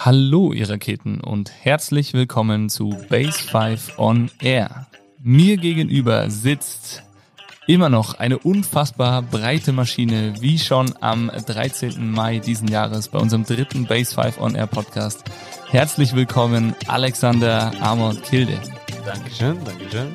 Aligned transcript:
Hallo, 0.00 0.52
ihr 0.52 0.70
Raketen 0.70 1.20
und 1.20 1.50
herzlich 1.50 2.12
willkommen 2.14 2.68
zu 2.68 2.96
Base 3.08 3.32
5 3.32 3.98
on 3.98 4.30
Air. 4.40 4.86
Mir 5.20 5.56
gegenüber 5.56 6.30
sitzt 6.30 7.02
immer 7.66 7.88
noch 7.88 8.14
eine 8.14 8.38
unfassbar 8.38 9.22
breite 9.22 9.72
Maschine, 9.72 10.34
wie 10.38 10.60
schon 10.60 10.94
am 11.00 11.32
13. 11.32 12.12
Mai 12.12 12.38
diesen 12.38 12.68
Jahres 12.68 13.08
bei 13.08 13.18
unserem 13.18 13.42
dritten 13.42 13.86
Base 13.86 14.14
5 14.14 14.40
on 14.40 14.54
Air 14.54 14.68
Podcast. 14.68 15.24
Herzlich 15.68 16.14
willkommen, 16.14 16.76
Alexander 16.86 17.72
Amon 17.80 18.22
Kilde. 18.22 18.56
Dankeschön, 19.04 19.58
Dankeschön. 19.64 20.14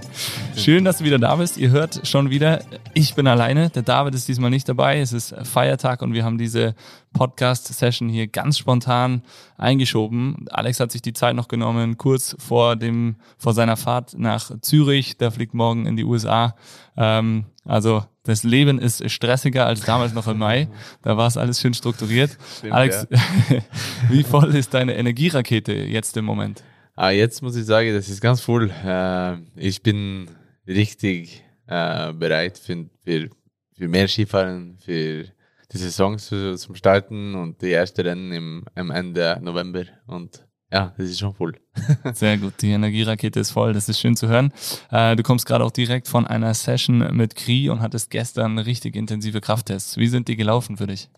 Schön, 0.56 0.84
dass 0.84 0.98
du 0.98 1.04
wieder 1.04 1.18
da 1.18 1.36
bist. 1.36 1.56
Ihr 1.56 1.70
hört 1.70 2.06
schon 2.06 2.30
wieder, 2.30 2.64
ich 2.94 3.14
bin 3.14 3.26
alleine. 3.26 3.70
Der 3.70 3.82
David 3.82 4.14
ist 4.14 4.28
diesmal 4.28 4.50
nicht 4.50 4.68
dabei. 4.68 4.98
Es 4.98 5.12
ist 5.12 5.34
Feiertag 5.44 6.02
und 6.02 6.14
wir 6.14 6.24
haben 6.24 6.38
diese 6.38 6.74
Podcast-Session 7.12 8.08
hier 8.08 8.28
ganz 8.28 8.58
spontan 8.58 9.22
eingeschoben. 9.56 10.46
Alex 10.50 10.80
hat 10.80 10.92
sich 10.92 11.02
die 11.02 11.12
Zeit 11.12 11.34
noch 11.36 11.48
genommen, 11.48 11.98
kurz 11.98 12.36
vor 12.38 12.76
dem, 12.76 13.16
vor 13.36 13.52
seiner 13.52 13.76
Fahrt 13.76 14.18
nach 14.18 14.50
Zürich. 14.60 15.16
Der 15.16 15.30
fliegt 15.30 15.54
morgen 15.54 15.86
in 15.86 15.96
die 15.96 16.04
USA. 16.04 16.54
Ähm, 16.96 17.46
also 17.64 18.04
das 18.22 18.44
Leben 18.44 18.78
ist 18.78 19.10
stressiger 19.10 19.66
als 19.66 19.80
damals 19.80 20.12
noch 20.12 20.28
im 20.28 20.38
Mai. 20.38 20.68
Da 21.02 21.16
war 21.16 21.26
es 21.26 21.36
alles 21.36 21.60
schön 21.60 21.74
strukturiert. 21.74 22.36
Stimmt, 22.58 22.72
Alex, 22.72 23.06
ja. 23.10 23.18
wie 24.08 24.22
voll 24.22 24.54
ist 24.54 24.74
deine 24.74 24.96
Energierakete 24.96 25.72
jetzt 25.72 26.16
im 26.16 26.24
Moment? 26.24 26.62
Ah, 26.94 27.10
jetzt 27.10 27.42
muss 27.42 27.56
ich 27.56 27.64
sagen, 27.64 27.94
das 27.94 28.08
ist 28.08 28.20
ganz 28.20 28.40
voll. 28.40 28.70
Äh, 28.84 29.36
ich 29.56 29.82
bin 29.82 30.28
richtig 30.66 31.42
äh, 31.66 32.12
bereit 32.12 32.58
für, 32.58 32.86
für, 33.02 33.30
für 33.76 33.88
mehr 33.88 34.06
Skifahren, 34.06 34.76
für 34.78 35.24
die 35.72 35.78
Saison 35.78 36.18
zu, 36.18 36.56
zum 36.56 36.74
Starten 36.74 37.34
und 37.34 37.62
die 37.62 37.70
erste 37.70 38.04
Rennen 38.04 38.32
im, 38.32 38.64
am 38.74 38.90
Ende 38.90 39.38
November. 39.42 39.84
Und 40.06 40.46
ja, 40.72 40.92
das 40.96 41.06
ist 41.06 41.18
schon 41.18 41.34
voll. 41.34 41.54
Sehr 42.14 42.38
gut, 42.38 42.54
die 42.60 42.70
Energierakete 42.70 43.40
ist 43.40 43.50
voll, 43.50 43.72
das 43.72 43.88
ist 43.88 43.98
schön 43.98 44.16
zu 44.16 44.28
hören. 44.28 44.52
Äh, 44.90 45.16
du 45.16 45.22
kommst 45.22 45.46
gerade 45.46 45.64
auch 45.64 45.70
direkt 45.72 46.06
von 46.06 46.26
einer 46.26 46.54
Session 46.54 46.98
mit 47.16 47.34
Kri 47.34 47.68
und 47.68 47.80
hattest 47.80 48.10
gestern 48.10 48.58
richtig 48.58 48.94
intensive 48.94 49.40
Krafttests. 49.40 49.96
Wie 49.96 50.06
sind 50.06 50.28
die 50.28 50.36
gelaufen 50.36 50.76
für 50.76 50.86
dich? 50.86 51.08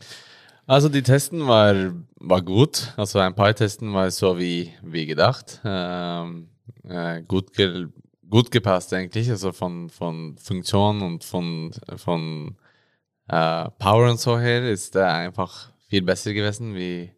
Also 0.67 0.89
die 0.89 1.03
Testen 1.03 1.47
war, 1.47 1.75
war 2.17 2.41
gut. 2.41 2.95
Also 2.97 3.19
ein 3.19 3.35
paar 3.35 3.55
Testen 3.55 3.93
war 3.93 4.11
so 4.11 4.39
wie, 4.39 4.73
wie 4.83 5.07
gedacht. 5.07 5.61
Ähm, 5.65 6.49
äh, 6.89 7.23
gut, 7.23 7.53
ge 7.53 7.89
gut 8.31 8.51
gepasst 8.51 8.95
eigentlich. 8.95 9.29
Also 9.29 9.53
von, 9.53 9.91
von 9.91 10.39
Funktion 10.39 11.03
und 11.03 11.25
von, 11.25 11.73
von 11.97 12.57
äh, 13.29 13.71
Power 13.79 14.11
und 14.11 14.21
so 14.21 14.39
her 14.39 14.69
ist 14.71 14.97
er 14.97 15.13
einfach 15.13 15.71
viel 15.89 16.03
besser 16.03 16.33
gewesen 16.33 16.75
wie, 16.75 17.13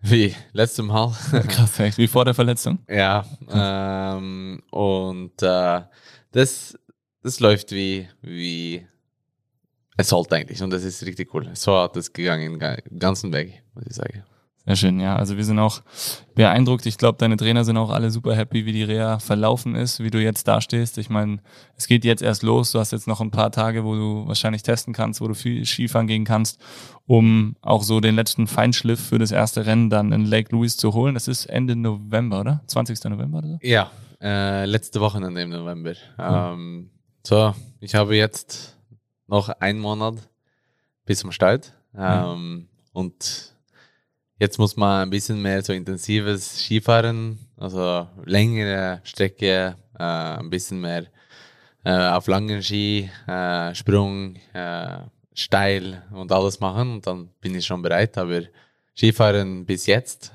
wie 0.00 0.34
letztes 0.52 0.84
Mal. 0.84 1.12
Krass, 1.48 1.78
echt, 1.80 1.98
wie 1.98 2.08
vor 2.08 2.24
der 2.24 2.34
Verletzung? 2.34 2.78
ja. 2.88 3.24
Ähm, 3.50 4.62
und 4.70 5.42
äh, 5.42 5.82
das, 6.32 6.78
das 7.22 7.40
läuft 7.40 7.72
wie, 7.72 8.08
wie 8.22 8.86
es 9.96 10.08
sollte 10.08 10.36
eigentlich 10.36 10.62
und 10.62 10.70
das 10.70 10.82
ist 10.82 11.04
richtig 11.06 11.32
cool. 11.34 11.48
So 11.54 11.78
hat 11.78 11.96
es 11.96 12.12
gegangen, 12.12 12.58
den 12.58 12.98
ganzen 12.98 13.32
Weg, 13.32 13.62
muss 13.74 13.84
ich 13.86 13.94
sagen. 13.94 14.24
Sehr 14.66 14.76
schön, 14.76 14.98
ja. 14.98 15.14
Also 15.16 15.36
wir 15.36 15.44
sind 15.44 15.58
auch 15.58 15.82
beeindruckt. 16.34 16.86
Ich 16.86 16.96
glaube, 16.96 17.18
deine 17.18 17.36
Trainer 17.36 17.64
sind 17.64 17.76
auch 17.76 17.90
alle 17.90 18.10
super 18.10 18.34
happy, 18.34 18.64
wie 18.64 18.72
die 18.72 18.82
Reha 18.82 19.18
verlaufen 19.18 19.74
ist, 19.74 20.02
wie 20.02 20.10
du 20.10 20.22
jetzt 20.22 20.48
dastehst. 20.48 20.96
Ich 20.96 21.10
meine, 21.10 21.40
es 21.76 21.86
geht 21.86 22.02
jetzt 22.04 22.22
erst 22.22 22.42
los. 22.42 22.72
Du 22.72 22.78
hast 22.78 22.92
jetzt 22.92 23.06
noch 23.06 23.20
ein 23.20 23.30
paar 23.30 23.52
Tage, 23.52 23.84
wo 23.84 23.94
du 23.94 24.26
wahrscheinlich 24.26 24.62
testen 24.62 24.94
kannst, 24.94 25.20
wo 25.20 25.28
du 25.28 25.34
viel 25.34 25.66
Skifahren 25.66 26.06
gehen 26.06 26.24
kannst, 26.24 26.58
um 27.06 27.56
auch 27.60 27.82
so 27.82 28.00
den 28.00 28.14
letzten 28.14 28.46
Feinschliff 28.46 29.00
für 29.00 29.18
das 29.18 29.32
erste 29.32 29.66
Rennen 29.66 29.90
dann 29.90 30.12
in 30.12 30.24
Lake 30.24 30.50
Louise 30.50 30.78
zu 30.78 30.94
holen. 30.94 31.12
Das 31.12 31.28
ist 31.28 31.44
Ende 31.44 31.76
November, 31.76 32.40
oder? 32.40 32.62
20. 32.66 33.04
November 33.04 33.38
oder 33.38 33.48
so? 33.48 33.58
Ja, 33.60 33.90
äh, 34.22 34.64
letzte 34.64 34.98
Wochenende 35.00 35.42
im 35.42 35.50
November. 35.50 35.90
Mhm. 35.90 35.94
Ähm, 36.18 36.90
so, 37.22 37.54
ich 37.80 37.94
habe 37.94 38.16
jetzt 38.16 38.78
noch 39.26 39.50
einen 39.50 39.78
Monat 39.78 40.14
bis 41.04 41.18
zum 41.18 41.32
Start. 41.32 41.74
Ähm, 41.94 42.68
und 42.92 43.53
jetzt 44.38 44.58
muss 44.58 44.76
man 44.76 45.02
ein 45.02 45.10
bisschen 45.10 45.40
mehr 45.40 45.62
so 45.62 45.72
intensives 45.72 46.58
Skifahren, 46.64 47.38
also 47.56 48.06
längere 48.24 49.00
Strecke, 49.04 49.76
äh, 49.98 50.02
ein 50.02 50.50
bisschen 50.50 50.80
mehr 50.80 51.06
äh, 51.84 52.08
auf 52.08 52.26
langen 52.26 52.62
Ski, 52.62 53.10
äh, 53.26 53.74
Sprung, 53.74 54.36
äh, 54.52 54.98
steil 55.34 56.02
und 56.12 56.30
alles 56.32 56.60
machen 56.60 56.94
und 56.94 57.06
dann 57.06 57.28
bin 57.40 57.54
ich 57.54 57.66
schon 57.66 57.82
bereit. 57.82 58.16
Aber 58.18 58.42
Skifahren 58.96 59.66
bis 59.66 59.86
jetzt 59.86 60.32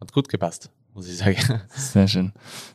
hat 0.00 0.12
gut 0.12 0.28
gepasst 0.28 0.70
muss 0.96 1.08
ich 1.08 1.18
sagen. 1.18 1.60
Sehr 1.68 2.08
schön. 2.08 2.32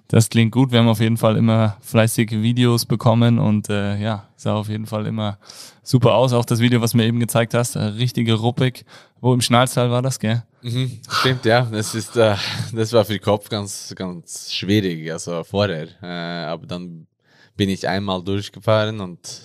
Das 0.08 0.30
klingt 0.30 0.52
gut. 0.52 0.72
Wir 0.72 0.80
haben 0.80 0.88
auf 0.88 1.00
jeden 1.00 1.18
Fall 1.18 1.38
immer 1.38 1.78
fleißig 1.82 2.32
Videos 2.32 2.86
bekommen 2.86 3.40
und 3.40 3.68
äh, 3.70 3.98
ja, 3.98 4.28
sah 4.36 4.54
auf 4.54 4.70
jeden 4.70 4.86
Fall 4.86 5.08
immer 5.08 5.40
super 5.82 6.14
aus. 6.14 6.32
Auch 6.32 6.46
das 6.46 6.60
Video, 6.60 6.82
was 6.82 6.94
mir 6.94 7.06
eben 7.06 7.20
gezeigt 7.20 7.56
hast, 7.56 7.76
äh, 7.76 7.80
richtige 7.80 8.36
ruppig. 8.36 8.86
Wo 9.20 9.34
im 9.34 9.42
Schnalztal 9.42 9.90
war 9.90 10.04
das, 10.04 10.20
gell? 10.20 10.44
Mhm, 10.62 11.00
stimmt, 11.10 11.46
ja. 11.46 11.62
Das 11.64 11.96
ist, 11.96 12.16
äh, 12.16 12.36
das 12.74 12.94
war 12.94 13.04
für 13.06 13.14
den 13.14 13.22
Kopf 13.22 13.50
ganz, 13.50 13.94
ganz 13.96 14.54
schwierig, 14.54 15.12
also 15.12 15.44
vorher. 15.44 15.88
Äh, 16.02 16.46
aber 16.46 16.68
dann 16.68 17.08
bin 17.58 17.70
ich 17.70 17.88
einmal 17.88 18.24
durchgefahren 18.24 19.00
und 19.00 19.42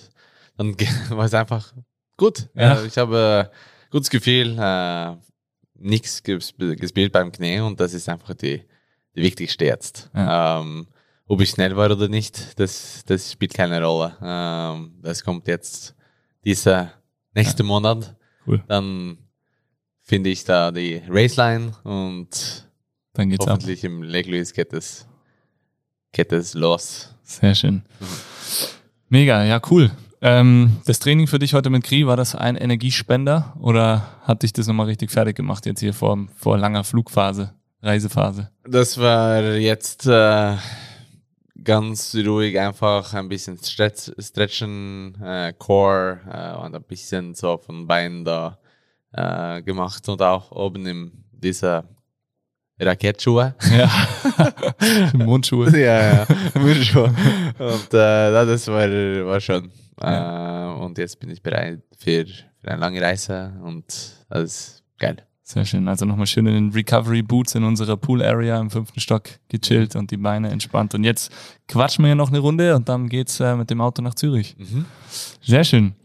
dann 0.55 0.75
war 1.09 1.25
es 1.25 1.33
einfach 1.33 1.73
gut. 2.15 2.47
Ja. 2.53 2.79
Äh, 2.79 2.85
ich 2.85 2.97
habe 2.99 3.49
äh, 3.51 3.89
gutes 3.89 4.11
Gefühl. 4.11 4.55
Nichts 5.79 6.23
gespielt 6.23 7.11
beim 7.11 7.31
Knie 7.31 7.59
und 7.59 7.79
das 7.79 7.93
ist 7.93 8.09
einfach 8.09 8.33
die, 8.33 8.63
die 9.15 9.21
wichtigste 9.21 9.65
jetzt. 9.65 10.09
Ja. 10.13 10.59
Ähm, 10.59 10.87
ob 11.27 11.41
ich 11.41 11.49
schnell 11.49 11.75
war 11.75 11.91
oder 11.91 12.07
nicht, 12.07 12.57
das, 12.59 13.03
das 13.05 13.31
spielt 13.33 13.53
keine 13.53 13.83
Rolle. 13.83 14.15
Ähm, 14.21 14.93
das 15.01 15.23
kommt 15.23 15.47
jetzt 15.47 15.95
dieser 16.45 16.93
nächste 17.33 17.63
ja. 17.63 17.67
Monat. 17.67 18.15
Cool. 18.45 18.63
Dann 18.67 19.17
finde 20.01 20.29
ich 20.29 20.45
da 20.45 20.71
die 20.71 21.01
Raceline 21.09 21.73
und 21.83 22.65
dann 23.13 23.29
geht's 23.29 23.45
hoffentlich 23.45 23.79
ab. 23.79 23.85
im 23.85 24.03
Lake 24.03 24.29
Louise 24.29 24.53
geht 24.53 24.71
es, 24.71 25.05
geht 26.13 26.31
es 26.31 26.53
los. 26.53 27.13
Sehr 27.23 27.55
schön. 27.55 27.83
Mhm. 27.99 28.05
Mega, 29.09 29.43
ja, 29.43 29.61
cool. 29.69 29.91
Ähm, 30.21 30.77
das 30.85 30.99
Training 30.99 31.27
für 31.27 31.39
dich 31.39 31.53
heute 31.53 31.69
mit 31.69 31.83
Kri, 31.83 32.07
war 32.07 32.17
das 32.17 32.35
ein 32.35 32.55
Energiespender 32.55 33.53
oder 33.59 34.07
hat 34.23 34.43
dich 34.43 34.51
das 34.53 34.67
nochmal 34.67 34.87
richtig 34.87 35.11
fertig 35.11 35.35
gemacht 35.35 35.65
jetzt 35.65 35.79
hier 35.79 35.93
vor, 35.93 36.17
vor 36.35 36.57
langer 36.57 36.83
Flugphase, 36.83 37.53
Reisephase? 37.81 38.49
Das 38.67 38.97
war 38.97 39.43
jetzt 39.43 40.07
äh, 40.07 40.55
ganz 41.63 42.15
ruhig, 42.15 42.59
einfach 42.59 43.13
ein 43.13 43.29
bisschen 43.29 43.59
stretch, 43.63 44.11
stretchen, 44.19 45.21
äh, 45.21 45.53
Core 45.57 46.19
äh, 46.31 46.65
und 46.65 46.75
ein 46.75 46.83
bisschen 46.83 47.35
so 47.35 47.57
von 47.57 47.85
Beinen 47.85 48.25
da 48.25 48.57
äh, 49.11 49.61
gemacht 49.61 50.09
und 50.09 50.21
auch 50.21 50.51
oben 50.51 50.85
in 50.87 51.11
dieser 51.31 51.83
Raketschuhe. 52.79 53.55
Ja. 53.71 53.89
Mundschuhe. 55.13 55.69
ja, 55.79 56.13
ja. 56.13 56.27
Mundschuhe. 56.55 57.13
Und 57.59 57.93
äh, 57.93 58.31
das 58.31 58.67
war, 58.67 58.87
war 58.89 59.39
schon 59.39 59.71
ja. 60.01 60.73
Äh, 60.73 60.79
und 60.79 60.97
jetzt 60.97 61.19
bin 61.19 61.29
ich 61.29 61.41
bereit 61.41 61.81
für, 61.97 62.25
für 62.25 62.67
eine 62.67 62.79
lange 62.79 63.01
Reise 63.01 63.53
und 63.63 63.85
ist 64.29 64.83
geil. 64.97 65.17
Sehr 65.43 65.63
schön. 65.63 65.87
Also 65.87 66.05
nochmal 66.05 66.27
schön 66.27 66.45
in 66.45 66.53
den 66.55 66.71
Recovery 66.71 67.21
Boots 67.21 67.55
in 67.55 67.63
unserer 67.63 67.95
Pool 67.95 68.21
Area 68.21 68.59
im 68.59 68.69
fünften 68.69 68.99
Stock 68.99 69.29
gechillt 69.47 69.95
und 69.95 70.11
die 70.11 70.17
Beine 70.17 70.49
entspannt. 70.49 70.93
Und 70.93 71.05
jetzt 71.05 71.31
quatschen 71.69 72.03
wir 72.03 72.15
noch 72.15 72.27
eine 72.27 72.39
Runde 72.39 72.75
und 72.75 72.89
dann 72.89 73.07
geht's 73.07 73.39
äh, 73.39 73.55
mit 73.55 73.69
dem 73.69 73.79
Auto 73.79 74.01
nach 74.01 74.15
Zürich. 74.15 74.57
Mhm. 74.57 74.83
Sehr 75.41 75.63
schön. 75.63 75.95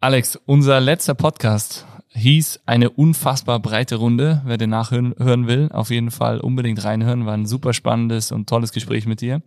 Alex, 0.00 0.36
unser 0.46 0.80
letzter 0.80 1.14
Podcast 1.14 1.86
hieß 2.08 2.60
eine 2.66 2.90
unfassbar 2.90 3.60
breite 3.60 3.96
Runde. 3.96 4.42
Wer 4.44 4.56
den 4.56 4.70
nachhören 4.70 5.46
will, 5.46 5.68
auf 5.72 5.90
jeden 5.90 6.10
Fall 6.10 6.40
unbedingt 6.40 6.82
reinhören. 6.82 7.26
War 7.26 7.34
ein 7.34 7.46
super 7.46 7.72
spannendes 7.72 8.32
und 8.32 8.48
tolles 8.48 8.72
Gespräch 8.72 9.06
mit 9.06 9.20
dir. 9.20 9.42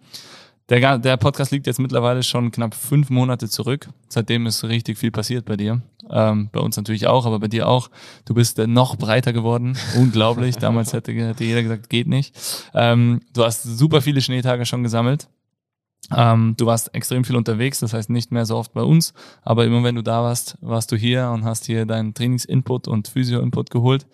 Der, 0.69 0.97
der 0.97 1.17
Podcast 1.17 1.51
liegt 1.51 1.67
jetzt 1.67 1.79
mittlerweile 1.79 2.23
schon 2.23 2.51
knapp 2.51 2.73
fünf 2.73 3.09
Monate 3.09 3.49
zurück. 3.49 3.89
Seitdem 4.07 4.45
ist 4.45 4.63
richtig 4.63 4.97
viel 4.97 5.11
passiert 5.11 5.45
bei 5.45 5.57
dir. 5.57 5.81
Ähm, 6.09 6.49
bei 6.51 6.59
uns 6.59 6.77
natürlich 6.77 7.07
auch, 7.07 7.25
aber 7.25 7.39
bei 7.39 7.47
dir 7.47 7.67
auch. 7.67 7.89
Du 8.25 8.33
bist 8.33 8.59
äh, 8.59 8.67
noch 8.67 8.95
breiter 8.95 9.33
geworden. 9.33 9.77
Unglaublich. 9.97 10.57
Damals 10.57 10.93
hätte, 10.93 11.11
hätte 11.11 11.43
jeder 11.43 11.63
gesagt, 11.63 11.89
geht 11.89 12.07
nicht. 12.07 12.35
Ähm, 12.73 13.21
du 13.33 13.43
hast 13.43 13.63
super 13.63 14.01
viele 14.01 14.21
Schneetage 14.21 14.65
schon 14.65 14.83
gesammelt. 14.83 15.27
Ähm, 16.15 16.55
du 16.57 16.65
warst 16.65 16.93
extrem 16.93 17.23
viel 17.23 17.35
unterwegs, 17.35 17.79
das 17.79 17.93
heißt 17.93 18.09
nicht 18.09 18.31
mehr 18.31 18.45
so 18.45 18.57
oft 18.57 18.73
bei 18.73 18.81
uns, 18.81 19.13
aber 19.41 19.65
immer 19.65 19.83
wenn 19.83 19.95
du 19.95 20.01
da 20.01 20.21
warst, 20.21 20.57
warst 20.59 20.91
du 20.91 20.97
hier 20.97 21.29
und 21.29 21.45
hast 21.45 21.65
hier 21.65 21.85
deinen 21.85 22.13
Trainingsinput 22.13 22.87
und 22.87 23.07
Physio-Input 23.07 23.69
geholt. 23.69 24.05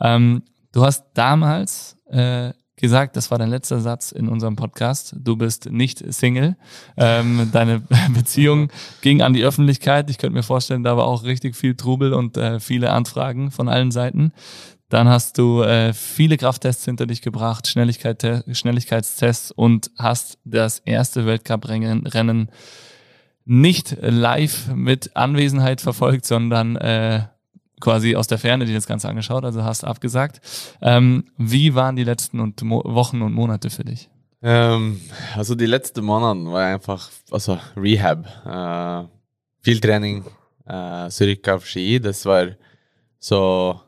Ähm, 0.00 0.42
du 0.72 0.84
hast 0.84 1.06
damals 1.14 1.96
äh, 2.10 2.52
gesagt, 2.80 3.16
das 3.16 3.30
war 3.30 3.38
dein 3.38 3.50
letzter 3.50 3.80
Satz 3.80 4.12
in 4.12 4.28
unserem 4.28 4.56
Podcast. 4.56 5.14
Du 5.18 5.36
bist 5.36 5.70
nicht 5.70 6.02
Single. 6.12 6.56
Ähm, 6.96 7.50
deine 7.52 7.82
Beziehung 8.14 8.68
ging 9.00 9.22
an 9.22 9.32
die 9.32 9.44
Öffentlichkeit. 9.44 10.10
Ich 10.10 10.18
könnte 10.18 10.34
mir 10.34 10.42
vorstellen, 10.42 10.82
da 10.82 10.96
war 10.96 11.06
auch 11.06 11.24
richtig 11.24 11.56
viel 11.56 11.76
Trubel 11.76 12.12
und 12.12 12.36
äh, 12.36 12.60
viele 12.60 12.90
Anfragen 12.90 13.50
von 13.50 13.68
allen 13.68 13.90
Seiten. 13.90 14.32
Dann 14.88 15.08
hast 15.08 15.38
du 15.38 15.62
äh, 15.62 15.92
viele 15.92 16.36
Krafttests 16.36 16.84
hinter 16.84 17.06
dich 17.06 17.22
gebracht, 17.22 17.68
Schnelligkeit, 17.68 18.44
Schnelligkeitstests 18.50 19.52
und 19.52 19.90
hast 19.96 20.38
das 20.44 20.80
erste 20.80 21.26
Weltcup-Rennen 21.26 22.06
Rennen 22.06 22.50
nicht 23.44 23.96
live 24.00 24.68
mit 24.74 25.16
Anwesenheit 25.16 25.80
verfolgt, 25.80 26.26
sondern 26.26 26.76
äh, 26.76 27.22
quasi 27.80 28.14
aus 28.14 28.26
der 28.26 28.38
Ferne 28.38 28.66
dir 28.66 28.74
das 28.74 28.86
Ganze 28.86 29.08
angeschaut, 29.08 29.44
also 29.44 29.64
hast 29.64 29.84
abgesagt. 29.84 30.40
Ähm, 30.82 31.24
wie 31.36 31.74
waren 31.74 31.96
die 31.96 32.04
letzten 32.04 32.40
und 32.40 32.62
Mo 32.62 32.82
Wochen 32.84 33.22
und 33.22 33.32
Monate 33.32 33.70
für 33.70 33.84
dich? 33.84 34.08
Ähm, 34.42 35.00
also 35.36 35.54
die 35.54 35.66
letzten 35.66 36.04
Monate 36.04 36.50
war 36.50 36.64
einfach 36.66 37.10
also 37.30 37.58
Rehab, 37.76 38.26
äh, 38.46 39.08
viel 39.62 39.80
Training, 39.80 40.24
äh, 40.66 41.08
zurück 41.08 41.48
auf 41.48 41.66
Ski. 41.66 42.00
Das 42.00 42.24
war 42.24 42.48
so 43.18 43.80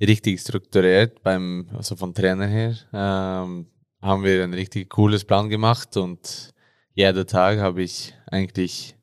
richtig 0.00 0.40
strukturiert 0.40 1.22
beim 1.22 1.68
also 1.76 1.96
vom 1.96 2.14
Trainer 2.14 2.46
her. 2.46 2.74
Ähm, 2.92 3.66
haben 4.00 4.24
wir 4.24 4.42
ein 4.42 4.54
richtig 4.54 4.90
cooles 4.90 5.24
Plan 5.24 5.48
gemacht 5.48 5.96
und 5.96 6.52
jeden 6.94 7.26
Tag 7.26 7.58
habe 7.60 7.82
ich 7.82 8.14
eigentlich 8.26 8.96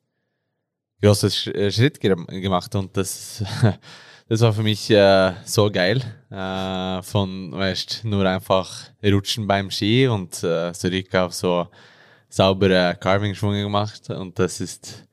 großes 1.02 1.46
äh, 1.48 1.70
Schritt 1.70 2.00
gemacht 2.00 2.74
und 2.74 2.96
das 2.96 3.42
das 4.30 4.42
war 4.42 4.52
für 4.52 4.62
mich 4.62 4.88
äh, 4.90 5.32
so 5.44 5.68
geil. 5.72 6.00
Äh, 6.30 7.02
von, 7.02 7.50
weißt 7.50 8.04
nur 8.04 8.24
einfach 8.26 8.70
rutschen 9.02 9.48
beim 9.48 9.72
Ski 9.72 10.06
und 10.06 10.44
äh, 10.44 10.72
zurück 10.72 11.12
auf 11.16 11.34
so 11.34 11.66
saubere 12.28 12.96
Carving-Schwünge 13.00 13.64
gemacht. 13.64 14.08
Und 14.08 14.38
das 14.38 14.60
ist, 14.60 15.04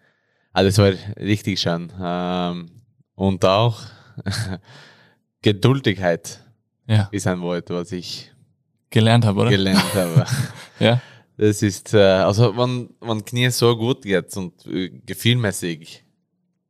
alles 0.54 0.78
war 0.78 0.94
richtig 1.20 1.60
schön. 1.60 1.92
Ähm, 2.00 2.70
und 3.16 3.44
auch 3.44 3.80
Geduldigkeit 5.42 6.40
ja. 6.86 7.10
ist 7.12 7.26
ein 7.26 7.42
Wort, 7.42 7.72
was 7.72 7.92
ich 7.94 8.32
gelernt 8.92 9.26
habe, 9.26 9.42
oder? 9.42 9.50
Gelernt 9.50 9.96
habe. 9.96 10.26
ja. 10.80 11.02
Das 11.38 11.64
ist, 11.64 11.92
äh, 11.96 11.98
also 11.98 12.56
wenn, 12.56 12.92
wenn 13.02 13.26
Knie 13.26 13.50
so 13.50 13.76
gut 13.76 14.04
geht 14.04 14.38
und 14.38 14.64
äh, 14.68 14.90
gefühlmäßig 14.90 16.04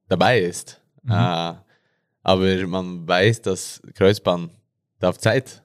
dabei 0.08 0.40
ist, 0.40 0.82
mhm. 1.04 1.58
Aber 2.28 2.68
man 2.68 3.08
weiß, 3.08 3.42
dass 3.42 3.82
Kreuzbahn 3.94 4.50
darf 5.00 5.18
Zeit. 5.18 5.64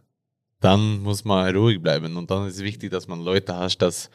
Dann 0.61 1.01
muss 1.01 1.25
man 1.25 1.53
ruhig 1.57 1.83
bleiben 1.83 2.17
und 2.17 2.31
dann 2.31 2.47
ist 2.47 2.55
es 2.55 2.63
wichtig, 2.63 2.93
dass 2.93 3.09
man 3.09 3.21
Leute 3.21 3.57
hast, 3.57 3.79
das 3.79 4.11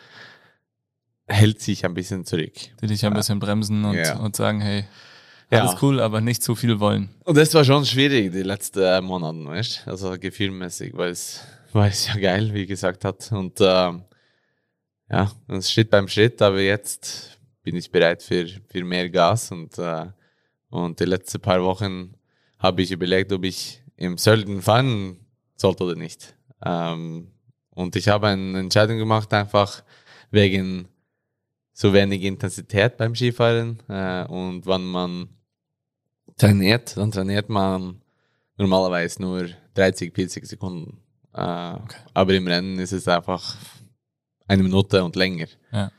hält 1.27 1.59
sich 1.59 1.83
ein 1.83 1.93
bisschen 1.93 2.23
zurück. 2.23 2.53
Die 2.81 2.87
dich 2.87 3.05
ein 3.05 3.13
bisschen 3.13 3.39
bremsen 3.39 3.83
und, 3.83 3.95
ja. 3.95 4.17
und 4.17 4.37
sagen, 4.37 4.61
hey, 4.61 4.85
alles 5.49 5.73
ja. 5.73 5.77
cool, 5.81 5.99
aber 5.99 6.21
nicht 6.21 6.41
zu 6.41 6.55
viel 6.55 6.79
wollen. 6.79 7.09
Und 7.25 7.35
das 7.35 7.53
war 7.53 7.65
schon 7.65 7.85
schwierig, 7.85 8.31
die 8.31 8.43
letzten 8.43 9.03
Monate, 9.03 9.43
weißt 9.45 9.83
Also 9.85 10.17
gefühlmäßig, 10.17 10.95
weil 10.95 11.11
es, 11.11 11.41
weil 11.73 11.89
es 11.89 12.07
ja 12.07 12.15
geil, 12.15 12.53
wie 12.53 12.65
gesagt 12.65 13.03
hat. 13.03 13.29
Und 13.33 13.59
äh, 13.59 13.91
ja, 15.09 15.31
es 15.49 15.69
Schritt 15.69 15.89
beim 15.89 16.07
Schritt, 16.07 16.41
aber 16.41 16.61
jetzt 16.61 17.37
bin 17.61 17.75
ich 17.75 17.91
bereit 17.91 18.23
für, 18.23 18.47
für 18.69 18.85
mehr 18.85 19.09
Gas 19.09 19.51
und, 19.51 19.77
äh, 19.77 20.05
und 20.69 20.97
die 20.97 21.05
letzten 21.05 21.41
paar 21.41 21.61
Wochen 21.61 22.13
habe 22.59 22.81
ich 22.81 22.91
überlegt, 22.91 23.31
ob 23.31 23.43
ich 23.43 23.81
im 23.95 24.17
Sölden 24.17 24.61
fahren 24.61 25.19
sollte 25.55 25.83
oder 25.83 25.95
nicht. 25.95 26.35
Ähm, 26.63 27.31
und 27.71 27.95
ich 27.95 28.07
habe 28.07 28.27
eine 28.27 28.59
Entscheidung 28.59 28.97
gemacht, 28.97 29.33
einfach 29.33 29.83
wegen 30.31 30.87
so 31.73 31.93
wenig 31.93 32.23
Intensität 32.23 32.97
beim 32.97 33.15
Skifahren. 33.15 33.83
Äh, 33.87 34.25
und 34.25 34.65
wenn 34.65 34.85
man 34.85 35.29
trainiert, 36.37 36.97
dann 36.97 37.11
trainiert 37.11 37.49
man 37.49 38.01
normalerweise 38.57 39.21
nur 39.21 39.49
30, 39.75 40.13
40 40.13 40.47
Sekunden. 40.47 40.99
Äh, 41.33 41.73
okay. 41.73 41.97
Aber 42.13 42.33
im 42.33 42.47
Rennen 42.47 42.79
ist 42.79 42.93
es 42.93 43.07
einfach 43.07 43.55
eine 44.47 44.63
Minute 44.63 45.03
und 45.03 45.15
länger. 45.15 45.47
Ja. 45.71 45.91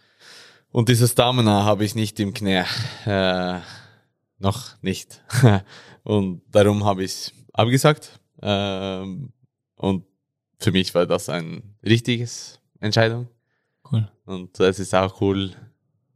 Und 0.70 0.88
dieses 0.88 1.12
Stamina 1.12 1.64
habe 1.64 1.84
ich 1.84 1.94
nicht 1.94 2.18
im 2.20 2.34
Knie. 2.34 2.64
Äh, 3.04 3.60
noch 4.38 4.80
nicht. 4.82 5.22
Und 6.02 6.42
darum 6.50 6.84
habe 6.84 7.04
ich 7.04 7.32
abgesagt. 7.52 8.18
Ähm, 8.40 9.32
und 9.76 10.04
für 10.58 10.72
mich 10.72 10.94
war 10.94 11.06
das 11.06 11.28
ein 11.28 11.74
richtiges 11.84 12.60
Entscheidung. 12.80 13.28
Cool. 13.90 14.08
Und 14.24 14.58
es 14.60 14.78
ist 14.78 14.94
auch 14.94 15.20
cool, 15.20 15.52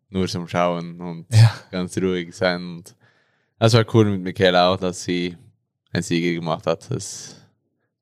nur 0.08 0.28
zum 0.28 0.46
Schauen 0.46 1.00
und 1.00 1.26
ja. 1.32 1.52
ganz 1.70 1.96
ruhig 1.96 2.34
sein. 2.34 2.76
Und 2.76 2.96
es 3.58 3.72
war 3.72 3.84
cool 3.94 4.04
mit 4.06 4.20
Michaela 4.22 4.72
auch, 4.72 4.76
dass 4.76 5.04
sie 5.04 5.36
ein 5.92 6.02
Siege 6.02 6.34
gemacht 6.34 6.66
hat. 6.66 6.90
Das, 6.90 7.36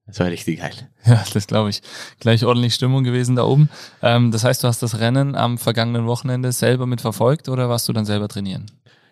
das 0.07 0.19
war 0.19 0.27
richtig 0.27 0.59
geil. 0.59 0.91
Ja, 1.05 1.25
das 1.33 1.47
glaube 1.47 1.71
ich. 1.71 1.83
Gleich 2.19 2.45
ordentlich 2.45 2.75
Stimmung 2.75 3.05
gewesen 3.05 3.37
da 3.37 3.45
oben. 3.45 3.69
Ähm, 4.03 4.33
das 4.33 4.45
heißt, 4.45 4.63
du 4.65 4.69
hast 4.69 4.83
das 4.83 4.99
Rennen 4.99 5.35
am 5.37 5.59
vergangenen 5.59 6.07
Wochenende 6.07 6.53
selber 6.53 6.87
mitverfolgt 6.87 7.49
oder 7.49 7.69
warst 7.69 7.89
du 7.89 7.93
dann 7.93 8.07
selber 8.07 8.29
trainieren? 8.29 8.67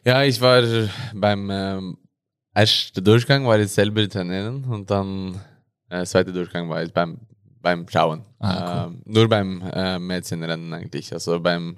Ja, 0.08 0.22
ich 0.22 0.40
war 0.40 0.62
beim 1.12 1.50
ähm, 1.50 1.98
erste 2.54 3.02
Durchgang 3.02 3.46
war 3.46 3.58
ich 3.58 3.70
selber 3.70 4.08
trainieren 4.08 4.64
und 4.64 4.90
dann 4.90 5.38
äh, 5.90 6.02
zweite 6.06 6.32
Durchgang 6.32 6.66
war 6.70 6.82
ich 6.82 6.90
beim, 6.94 7.18
beim 7.60 7.86
Schauen. 7.86 8.24
Ah, 8.38 8.86
cool. 8.86 8.94
äh, 8.94 9.12
nur 9.12 9.28
beim 9.28 9.60
äh, 9.60 9.98
Mädchenrennen 9.98 10.72
eigentlich. 10.72 11.12
Also 11.12 11.38
beim, 11.40 11.76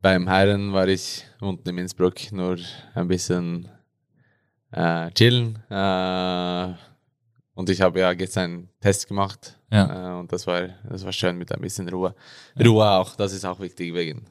beim 0.00 0.28
Herren 0.28 0.72
war 0.72 0.86
ich 0.86 1.24
unten 1.40 1.68
in 1.70 1.78
Innsbruck 1.78 2.30
nur 2.30 2.58
ein 2.94 3.08
bisschen 3.08 3.68
äh, 4.70 5.10
chillen. 5.10 5.58
Äh, 5.68 6.74
und 7.54 7.68
ich 7.68 7.80
habe 7.80 7.98
ja 7.98 8.12
gestern 8.12 8.44
einen 8.44 8.68
Test 8.78 9.08
gemacht. 9.08 9.58
Ja. 9.72 10.14
Äh, 10.14 10.20
und 10.20 10.32
das 10.32 10.46
war, 10.46 10.68
das 10.88 11.04
war 11.04 11.12
schön 11.12 11.36
mit 11.38 11.50
ein 11.50 11.60
bisschen 11.60 11.88
Ruhe. 11.88 12.14
Ja. 12.54 12.66
Ruhe 12.68 12.88
auch, 12.88 13.16
das 13.16 13.32
ist 13.32 13.44
auch 13.44 13.58
wichtig 13.58 13.92
wegen, 13.94 14.26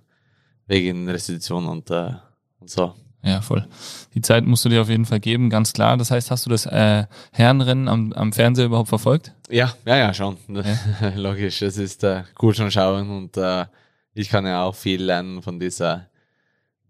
wegen 0.65 1.09
Restitution 1.09 1.65
und, 1.65 1.91
äh, 1.91 2.13
und 2.61 2.69
so. 2.69 2.93
Ja, 3.23 3.41
voll. 3.41 3.67
Die 4.15 4.21
Zeit 4.21 4.45
musst 4.45 4.65
du 4.65 4.69
dir 4.69 4.81
auf 4.81 4.89
jeden 4.89 5.05
Fall 5.05 5.19
geben, 5.19 5.49
ganz 5.49 5.73
klar. 5.73 5.95
Das 5.97 6.09
heißt, 6.09 6.31
hast 6.31 6.45
du 6.45 6.49
das 6.49 6.65
äh, 6.65 7.05
Herrenrennen 7.31 7.87
am, 7.87 8.13
am 8.13 8.33
Fernseher 8.33 8.65
überhaupt 8.65 8.89
verfolgt? 8.89 9.33
Ja, 9.49 9.73
ja, 9.85 9.97
ja, 9.97 10.13
schon. 10.13 10.37
Ja. 10.47 11.09
Logisch, 11.15 11.61
es 11.61 11.77
ist 11.77 12.03
äh, 12.03 12.23
cool 12.41 12.55
schon 12.55 12.71
schauen 12.71 13.09
und 13.09 13.37
äh, 13.37 13.65
ich 14.13 14.29
kann 14.29 14.45
ja 14.45 14.63
auch 14.63 14.75
viel 14.75 15.03
lernen 15.03 15.41
von 15.41 15.59
dieser, 15.59 16.07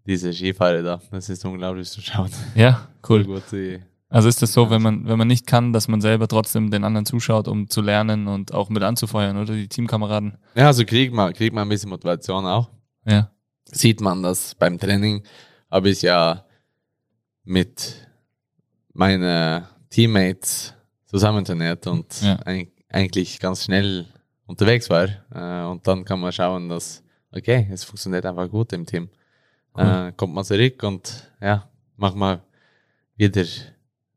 dieser 0.06 0.32
Skifahrer 0.32 0.82
da. 0.82 1.00
Das 1.10 1.28
ist 1.28 1.44
unglaublich 1.44 1.90
zu 1.90 2.00
schauen. 2.00 2.30
Ja, 2.54 2.88
cool. 3.08 3.24
Gut, 3.24 3.42
also 4.08 4.28
ist 4.28 4.42
das 4.42 4.52
so, 4.52 4.68
wenn 4.68 4.82
man, 4.82 5.06
wenn 5.06 5.16
man 5.16 5.28
nicht 5.28 5.46
kann, 5.46 5.72
dass 5.72 5.88
man 5.88 6.02
selber 6.02 6.28
trotzdem 6.28 6.70
den 6.70 6.84
anderen 6.84 7.06
zuschaut, 7.06 7.48
um 7.48 7.68
zu 7.70 7.80
lernen 7.80 8.26
und 8.26 8.52
auch 8.52 8.68
mit 8.68 8.82
anzufeuern, 8.82 9.38
oder 9.38 9.54
die 9.54 9.68
Teamkameraden? 9.68 10.36
Ja, 10.54 10.66
also 10.66 10.84
kriegt 10.84 11.14
man, 11.14 11.32
kriegt 11.32 11.54
man 11.54 11.66
ein 11.66 11.68
bisschen 11.70 11.88
Motivation 11.88 12.44
auch. 12.44 12.68
Ja. 13.06 13.30
Sieht 13.64 14.02
man 14.02 14.22
das 14.22 14.54
beim 14.54 14.78
Training 14.78 15.22
habe 15.72 15.88
ich 15.88 16.02
ja 16.02 16.44
mit 17.44 18.06
meinen 18.92 19.64
Teammates 19.88 20.74
zusammen 21.06 21.44
trainiert 21.44 21.86
und 21.86 22.20
ja. 22.20 22.38
eigentlich 22.90 23.40
ganz 23.40 23.64
schnell 23.64 24.06
unterwegs 24.44 24.90
war. 24.90 25.08
Äh, 25.34 25.66
und 25.70 25.86
dann 25.86 26.04
kann 26.04 26.20
man 26.20 26.30
schauen, 26.30 26.68
dass, 26.68 27.02
okay, 27.30 27.66
es 27.72 27.84
funktioniert 27.84 28.26
einfach 28.26 28.50
gut 28.50 28.72
im 28.74 28.84
Team. 28.84 29.08
Cool. 29.74 29.84
Äh, 29.84 30.12
kommt 30.14 30.34
man 30.34 30.44
zurück 30.44 30.82
und 30.82 31.32
ja, 31.40 31.66
mach 31.96 32.14
mal 32.14 32.42
wieder 33.16 33.44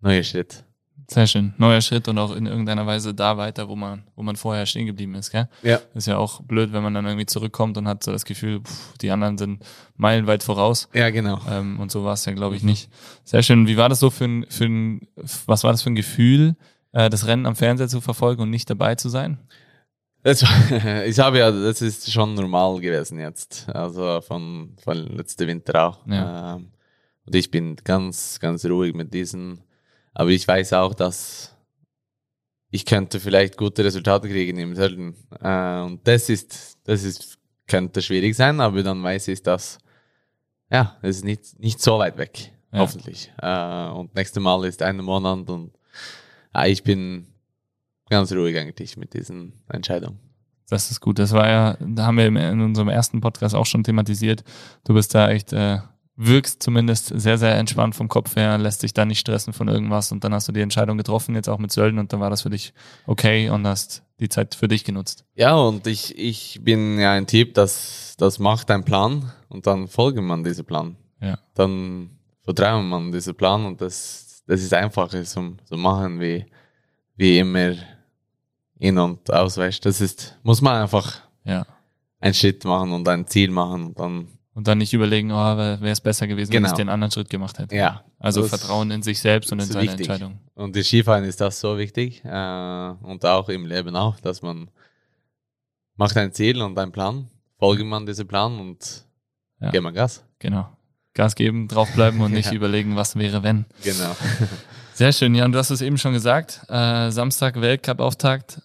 neue 0.02 0.24
Schritt. 0.26 0.65
Sehr 1.08 1.28
schön. 1.28 1.54
Neuer 1.58 1.82
Schritt 1.82 2.08
und 2.08 2.18
auch 2.18 2.36
in 2.36 2.48
irgendeiner 2.48 2.88
Weise 2.88 3.14
da 3.14 3.38
weiter, 3.38 3.70
wo 3.70 3.76
man, 3.76 4.04
wo 4.16 4.24
man 4.24 4.36
vorher 4.36 4.66
stehen 4.66 4.88
geblieben 4.88 5.14
ist, 5.16 5.32
gell? 5.32 5.48
Ja. 5.62 5.80
Ist 5.94 6.08
ja 6.08 6.18
auch 6.18 6.42
blöd, 6.42 6.74
wenn 6.74 6.82
man 6.82 6.94
dann 6.94 7.06
irgendwie 7.06 7.28
zurückkommt 7.28 7.78
und 7.78 7.88
hat 7.88 8.04
so 8.04 8.12
das 8.12 8.26
Gefühl, 8.26 8.62
pff, 8.62 8.98
die 8.98 9.12
anderen 9.12 9.38
sind 9.38 9.64
meilenweit 9.98 10.42
voraus. 10.42 10.90
Ja, 10.94 11.12
genau. 11.12 11.40
Ähm, 11.50 11.80
und 11.80 11.92
so 11.92 12.04
war 12.04 12.14
es 12.14 12.26
ja, 12.26 12.34
glaube 12.34 12.56
ich, 12.56 12.64
nicht. 12.64 12.90
Sehr 13.24 13.44
schön. 13.44 13.68
Wie 13.68 13.78
war 13.78 13.88
das 13.88 14.00
so 14.00 14.10
für 14.10 14.26
ein, 14.26 14.46
für 14.50 14.66
ein, 14.66 15.08
was 15.46 15.64
war 15.64 15.72
das 15.72 15.84
für 15.84 15.92
ein 15.92 15.96
Gefühl, 15.96 16.56
äh, 16.92 17.10
das 17.10 17.28
Rennen 17.28 17.46
am 17.46 17.56
Fernseher 17.56 17.88
zu 17.88 18.02
verfolgen 18.02 18.42
und 18.42 18.50
nicht 18.50 18.70
dabei 18.70 18.96
zu 18.96 19.10
sein? 19.10 19.38
Das, 20.24 20.42
ich 21.06 21.20
habe 21.20 21.38
ja, 21.38 21.52
das 21.52 21.84
ist 21.84 22.12
schon 22.12 22.34
normal 22.34 22.80
gewesen 22.80 23.20
jetzt. 23.20 23.70
Also 23.70 24.22
von, 24.22 24.76
von 24.84 24.98
letzten 25.16 25.48
Winter 25.48 25.88
auch. 25.88 26.08
Ja. 26.08 26.56
Ähm, 26.56 26.72
und 27.28 27.36
ich 27.36 27.52
bin 27.52 27.76
ganz, 27.84 28.40
ganz 28.40 28.66
ruhig 28.66 28.96
mit 28.96 29.14
diesen 29.14 29.60
aber 30.16 30.30
ich 30.32 30.48
weiß 30.48 30.74
auch, 30.74 30.96
dass 30.96 31.56
ich 32.72 32.86
könnte 32.86 33.20
vielleicht 33.20 33.58
gute 33.58 33.84
Resultate 33.84 34.28
kriegen 34.28 34.58
im 34.58 34.76
Sölden. 34.76 35.16
Äh, 35.40 35.82
und 35.82 36.08
das 36.08 36.30
ist, 36.30 36.80
das 36.86 37.04
ist, 37.04 37.38
könnte 37.68 38.02
schwierig 38.02 38.36
sein, 38.36 38.60
aber 38.60 38.82
dann 38.82 39.04
weiß 39.04 39.28
ich, 39.28 39.44
dass, 39.44 39.78
ja, 40.72 40.98
es 41.02 41.18
ist 41.18 41.26
nicht, 41.26 41.60
nicht 41.60 41.82
so 41.82 42.00
weit 42.00 42.18
weg, 42.18 42.52
ja. 42.72 42.80
hoffentlich. 42.80 43.32
Äh, 43.42 43.90
und 43.90 44.16
nächstes 44.16 44.42
Mal 44.42 44.66
ist 44.66 44.82
ein 44.82 44.98
Monat 44.98 45.50
und 45.50 45.72
äh, 46.56 46.72
ich 46.72 46.84
bin 46.84 47.28
ganz 48.10 48.32
ruhig 48.32 48.58
eigentlich 48.58 48.98
mit 48.98 49.14
diesen 49.14 49.54
Entscheidungen. 49.70 50.20
Das 50.70 50.90
ist 50.90 51.00
gut. 51.00 51.20
Das 51.20 51.32
war 51.32 51.48
ja, 51.48 51.78
da 51.80 52.08
haben 52.08 52.18
wir 52.18 52.26
in 52.26 52.62
unserem 52.62 52.90
ersten 52.90 53.22
Podcast 53.22 53.54
auch 53.54 53.66
schon 53.66 53.84
thematisiert. 53.84 54.44
Du 54.84 54.94
bist 54.94 55.14
da 55.14 55.30
echt 55.30 55.54
äh, 55.54 55.80
wirkst 56.18 56.64
zumindest 56.64 57.08
sehr, 57.20 57.38
sehr 57.38 57.58
entspannt 57.58 57.96
vom 57.96 58.08
Kopf 58.08 58.36
her, 58.38 58.58
lässt 58.58 58.82
sich 58.82 58.94
da 58.94 59.04
nicht 59.06 59.20
stressen 59.20 59.52
von 59.54 59.68
irgendwas 59.68 60.12
und 60.12 60.24
dann 60.24 60.34
hast 60.34 60.48
du 60.48 60.52
die 60.54 60.62
Entscheidung 60.62 60.98
getroffen, 60.98 61.36
jetzt 61.36 61.50
auch 61.50 61.58
mit 61.60 61.72
Sölden 61.72 62.00
und 62.00 62.14
dann 62.14 62.20
war 62.22 62.30
das 62.30 62.44
für 62.44 62.50
dich 62.50 62.74
okay 63.06 63.50
und 63.50 63.68
hast 63.68 64.04
die 64.22 64.30
Zeit 64.30 64.56
für 64.56 64.70
dich 64.70 64.86
genutzt. 64.86 65.26
Ja, 65.36 65.56
und 65.56 65.88
ich, 65.88 66.18
ich 66.18 66.62
bin 66.64 66.98
ja 67.00 67.12
ein 67.12 67.28
Typ, 67.28 67.54
das, 67.54 68.16
das 68.18 68.40
macht 68.40 68.72
einen 68.72 68.86
Plan 68.86 69.32
und 69.50 69.68
dann 69.68 69.88
folgt 69.90 70.22
man 70.22 70.44
diesem 70.44 70.66
Plan. 70.66 70.96
Ja. 71.20 71.38
Dann 71.54 72.12
vertrauen 72.44 72.88
man 72.88 73.12
diesem 73.12 73.36
Plan 73.36 73.66
und 73.66 73.82
das, 73.82 74.42
das 74.48 74.62
ist 74.62 74.74
einfacher 74.74 75.22
zum, 75.26 75.58
zum 75.66 75.82
machen, 75.82 76.22
wie, 76.22 76.46
wie 77.18 77.40
immer 77.40 77.74
in- 78.78 78.98
und 78.98 79.32
ausweicht. 79.34 79.86
Das 79.86 80.00
ist, 80.00 80.38
muss 80.44 80.62
man 80.62 80.82
einfach 80.82 81.20
Ja. 81.44 81.66
einen 82.22 82.34
Schritt 82.34 82.64
machen 82.64 82.94
und 82.94 83.06
ein 83.10 83.28
Ziel 83.28 83.52
machen 83.52 83.88
und 83.88 84.00
dann, 84.00 84.28
Und 84.56 84.68
dann 84.68 84.78
nicht 84.80 84.94
überlegen, 84.94 85.32
oh, 85.32 85.36
wäre 85.36 85.86
es 85.90 86.00
besser 86.02 86.26
gewesen, 86.28 86.52
wenn 86.54 86.64
Genau. 86.64 86.70
ich 86.74 86.78
den 86.78 86.88
anderen 86.90 87.12
Schritt 87.12 87.30
gemacht 87.30 87.60
hätte. 87.60 87.76
ja. 87.76 88.04
Also 88.20 88.42
das- 88.42 88.50
Vertrauen 88.50 88.90
in 88.90 89.04
sich 89.04 89.20
selbst 89.20 89.52
und 89.52 89.60
in 89.60 89.66
seine 89.66 89.84
wichtig. 89.86 90.08
Entscheidung. 90.10 90.40
Und 90.56 90.76
die 90.76 90.84
Skifahren 90.84 91.26
ist 91.26 91.40
das 91.42 91.60
so 91.60 91.78
wichtig 91.78 92.24
äh, 92.26 92.28
und 93.02 93.24
auch 93.26 93.50
im 93.50 93.66
Leben 93.68 93.96
auch, 93.96 94.20
dass 94.22 94.42
man 94.42 94.70
macht 95.98 96.18
ein 96.18 96.32
Ziel 96.34 96.62
und 96.62 96.78
einen 96.80 96.92
Plan, 96.92 97.28
folgt 97.60 97.84
man 97.86 98.06
diesem 98.06 98.28
Plan 98.28 98.60
und 98.60 99.06
Ja. 99.60 99.72
geht 99.72 99.82
man 99.82 99.94
Gas. 99.94 100.24
Genau. 100.40 100.70
Gas 101.14 101.36
geben, 101.36 101.68
draufbleiben 101.68 102.20
und 102.22 102.32
nicht 102.34 102.48
Ja. 102.48 102.54
überlegen, 102.54 102.96
was 102.96 103.16
wäre, 103.16 103.44
wenn. 103.44 103.66
Genau. 103.84 104.16
Sehr 104.94 105.12
schön, 105.12 105.36
ja, 105.36 105.44
und 105.46 105.52
du 105.52 105.58
hast 105.60 105.70
es 105.72 105.82
eben 105.82 105.98
schon 105.98 106.14
gesagt. 106.14 106.62
Äh, 106.70 107.12
Samstag 107.12 107.60
Weltcup-Auftakt 107.60 108.62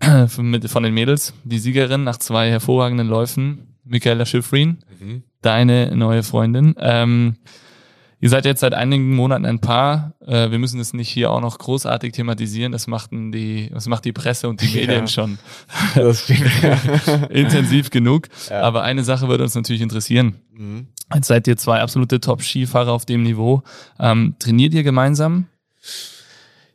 von, 0.28 0.52
den 0.52 0.94
Mädels. 0.94 1.34
Die 1.44 1.58
Siegerin 1.58 2.04
nach 2.04 2.16
zwei 2.18 2.50
hervorragenden 2.50 3.08
Läufen, 3.08 3.76
Michaela 3.84 4.24
Schifrin, 4.26 4.78
mhm. 4.98 5.22
Deine 5.44 5.94
neue 5.96 6.22
Freundin. 6.22 6.74
Ähm, 6.78 7.36
ihr 8.20 8.30
seid 8.30 8.44
jetzt 8.44 8.60
seit 8.60 8.74
einigen 8.74 9.14
Monaten 9.14 9.44
ein 9.44 9.60
Paar. 9.60 10.14
Äh, 10.26 10.50
wir 10.50 10.58
müssen 10.58 10.80
es 10.80 10.92
nicht 10.94 11.08
hier 11.08 11.30
auch 11.30 11.40
noch 11.40 11.58
großartig 11.58 12.12
thematisieren. 12.12 12.72
Das 12.72 12.86
machten 12.86 13.32
die, 13.32 13.70
das 13.72 13.86
macht 13.86 14.04
die 14.04 14.12
Presse 14.12 14.48
und 14.48 14.60
die 14.62 14.66
Medien 14.74 15.00
Ja. 15.02 15.06
schon 15.06 15.38
Das 15.94 16.30
intensiv 17.30 17.90
genug. 17.90 18.28
Ja. 18.50 18.62
Aber 18.62 18.82
eine 18.82 19.04
Sache 19.04 19.28
würde 19.28 19.44
uns 19.44 19.54
natürlich 19.54 19.82
interessieren. 19.82 20.36
mhm. 20.56 20.88
Jetzt 21.14 21.26
seid 21.28 21.46
ihr 21.46 21.56
zwei 21.58 21.80
absolute 21.80 22.18
Top-Skifahrer 22.18 22.90
auf 22.90 23.04
dem 23.04 23.22
Niveau. 23.22 23.62
Ähm, 24.00 24.36
trainiert 24.38 24.72
ihr 24.72 24.82
gemeinsam? 24.82 25.46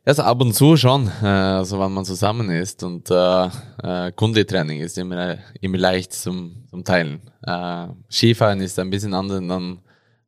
Also 0.04 0.22
ab 0.22 0.40
und 0.40 0.54
zu 0.54 0.76
schon, 0.76 1.08
äh, 1.22 1.26
also 1.26 1.78
wenn 1.78 1.92
man 1.92 2.04
zusammen 2.04 2.50
ist 2.50 2.82
und 2.82 3.10
äh, 3.10 3.46
äh, 3.82 4.12
Kundetraining 4.12 4.80
ist 4.80 4.96
immer, 4.98 5.36
immer 5.60 5.78
leicht 5.78 6.12
zum, 6.14 6.64
zum 6.70 6.84
Teilen. 6.84 7.20
Äh, 7.42 7.88
Skifahren 8.10 8.60
ist 8.60 8.78
ein 8.78 8.90
bisschen 8.90 9.12
anders, 9.14 9.40
dann 9.46 9.78